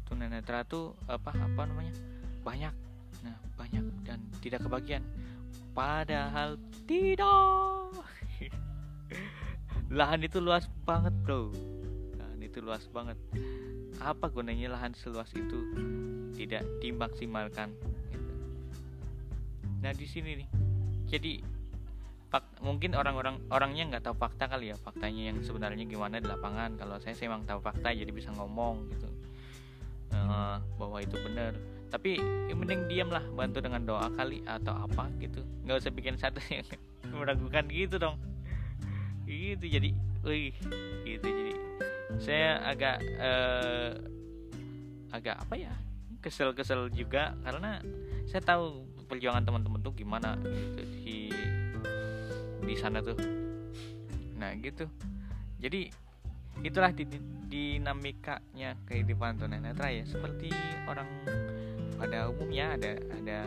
tunanetra 0.06 0.62
tuh 0.68 0.94
apa 1.08 1.35
apa 1.35 1.62
namanya? 1.66 1.94
Banyak. 2.46 2.74
Nah 3.26 3.37
banyak 3.58 3.85
dan 4.06 4.20
tidak 4.44 4.62
kebagian. 4.64 5.02
Padahal 5.72 6.61
tidak. 6.85 7.96
Lahan 9.98 10.20
itu 10.24 10.38
luas 10.38 10.68
banget 10.85 11.12
bro. 11.24 11.48
Lahan 12.16 12.40
itu 12.44 12.61
luas 12.61 12.85
banget. 12.92 13.18
Apa 14.02 14.28
gunanya 14.32 14.74
lahan 14.74 14.98
seluas 14.98 15.30
itu 15.30 15.62
tidak 16.35 16.66
dimaksimalkan 16.82 17.70
nah 19.83 19.90
di 19.90 20.07
sini 20.07 20.38
nih. 20.38 20.49
Jadi 21.11 21.42
fak, 22.33 22.64
mungkin 22.64 22.97
orang-orang 22.97 23.37
orangnya 23.53 23.92
nggak 23.92 24.09
tahu 24.09 24.16
fakta 24.16 24.49
kali 24.49 24.73
ya 24.73 24.77
faktanya 24.81 25.35
yang 25.35 25.45
sebenarnya 25.45 25.85
gimana 25.85 26.23
di 26.23 26.31
lapangan. 26.31 26.79
Kalau 26.79 26.97
saya 27.03 27.12
sih 27.18 27.27
emang 27.29 27.45
tahu 27.45 27.61
fakta 27.61 27.92
jadi 27.92 28.09
bisa 28.09 28.31
ngomong 28.33 28.88
gitu. 28.95 29.09
Uh, 30.14 30.62
bahwa 30.79 31.03
itu 31.03 31.18
benar. 31.21 31.53
Tapi 31.92 32.16
yang 32.49 32.62
mending 32.62 32.88
diam 32.88 33.12
lah 33.12 33.21
bantu 33.37 33.61
dengan 33.61 33.85
doa 33.85 34.09
kali 34.14 34.40
atau 34.49 34.73
apa 34.73 35.11
gitu. 35.21 35.45
Nggak 35.66 35.85
usah 35.85 35.92
bikin 35.92 36.16
satu 36.16 36.40
yang 36.55 36.64
meragukan 37.12 37.66
gitu 37.68 38.01
dong. 38.01 38.16
Gitu 39.29 39.66
jadi 39.66 39.90
wih 40.23 40.55
gitu 41.05 41.27
jadi. 41.27 41.55
Saya 42.23 42.62
agak 42.64 42.97
uh, 43.18 43.92
agak 45.12 45.37
apa 45.37 45.55
ya 45.61 45.73
kesel-kesel 46.23 46.88
juga 46.95 47.37
karena 47.45 47.83
saya 48.31 48.40
tahu 48.40 48.91
perjuangan 49.12 49.44
teman-teman 49.44 49.85
tuh 49.85 49.92
gimana 49.92 50.40
gitu 50.40 50.83
di 51.05 51.29
di 52.64 52.75
sana 52.81 53.05
tuh. 53.05 53.12
Nah 54.40 54.57
gitu. 54.57 54.88
Jadi 55.61 55.92
itulah 56.64 56.88
dinamikanya 57.53 58.72
kehidupan 58.88 59.37
tunanetra 59.37 59.92
ya. 59.92 60.09
Seperti 60.09 60.48
orang 60.88 61.05
pada 62.01 62.33
umumnya 62.33 62.72
ada 62.72 62.96
ada 63.12 63.38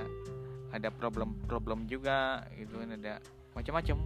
ada 0.70 0.90
problem-problem 0.94 1.90
juga 1.90 2.46
gitu 2.54 2.78
kan 2.78 2.94
ada 2.94 3.18
macam-macam. 3.58 3.98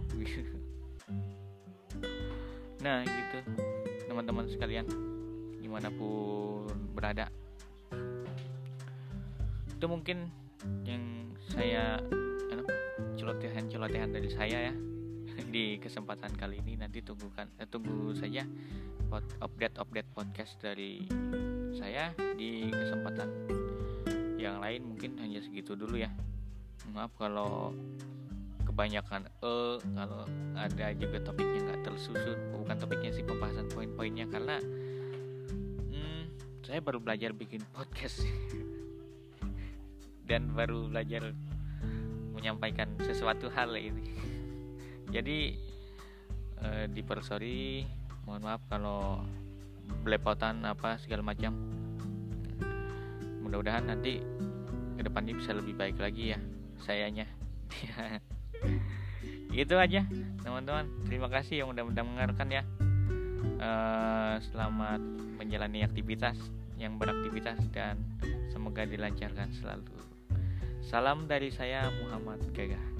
Nah 2.80 3.04
gitu. 3.04 3.44
Teman-teman 4.08 4.48
sekalian 4.48 4.88
di 5.60 5.68
mana 5.68 5.92
pun 5.92 6.64
berada. 6.96 7.28
Itu 9.68 9.84
mungkin 9.84 10.32
yang 10.88 11.29
saya 11.50 11.98
celotehan-celotehan 13.18 14.10
dari 14.14 14.30
saya 14.30 14.58
ya. 14.70 14.74
Di 15.54 15.76
kesempatan 15.82 16.32
kali 16.38 16.62
ini 16.62 16.78
nanti 16.78 17.02
tunggukan 17.02 17.46
eh, 17.58 17.68
tunggu 17.68 18.14
saja 18.14 18.46
update-update 19.42 20.06
podcast 20.14 20.54
dari 20.62 21.02
saya 21.74 22.14
di 22.38 22.70
kesempatan 22.70 23.26
yang 24.38 24.62
lain. 24.62 24.86
Mungkin 24.94 25.18
hanya 25.18 25.42
segitu 25.42 25.74
dulu 25.74 25.98
ya. 25.98 26.10
Maaf 26.94 27.10
kalau 27.18 27.74
kebanyakan 28.62 29.26
eh 29.26 29.76
kalau 29.82 30.22
ada 30.54 30.86
juga 30.94 31.18
topiknya 31.26 31.60
nggak 31.66 31.90
tersusun. 31.90 32.38
Bukan 32.54 32.76
topiknya 32.78 33.10
sih 33.10 33.26
pembahasan 33.26 33.66
poin-poinnya. 33.74 34.30
Karena 34.30 34.62
hmm, 35.90 36.22
saya 36.62 36.78
baru 36.78 37.02
belajar 37.02 37.34
bikin 37.34 37.66
podcast 37.74 38.22
dan 40.30 40.54
baru 40.54 40.86
belajar 40.86 41.34
menyampaikan 42.30 42.86
sesuatu 43.02 43.50
hal 43.50 43.74
ini. 43.74 44.14
Jadi 45.10 45.58
eh, 46.62 46.86
dipersori 46.86 47.82
mohon 48.22 48.46
maaf 48.46 48.62
kalau 48.70 49.26
belepotan 50.06 50.62
apa 50.62 51.02
segala 51.02 51.26
macam. 51.26 51.50
Mudah-mudahan 53.42 53.90
nanti 53.90 54.22
ke 54.94 55.02
depannya 55.02 55.34
bisa 55.34 55.50
lebih 55.50 55.74
baik 55.74 55.98
lagi 55.98 56.30
ya 56.30 56.38
sayanya. 56.86 57.26
Gitu 59.50 59.74
aja 59.74 60.06
teman-teman. 60.46 60.86
Terima 61.10 61.26
kasih 61.26 61.66
yang 61.66 61.74
udah 61.74 61.82
mendengarkan 61.82 62.48
ya. 62.54 62.62
Uh, 63.60 64.40
selamat 64.52 65.02
menjalani 65.36 65.84
aktivitas 65.84 66.38
yang 66.80 66.96
beraktivitas 66.96 67.60
dan 67.76 68.00
semoga 68.48 68.88
dilancarkan 68.88 69.52
selalu 69.52 70.00
salam 70.80 71.28
dari 71.28 71.52
saya 71.52 71.92
Muhammad 72.00 72.40
Gagah 72.56 72.99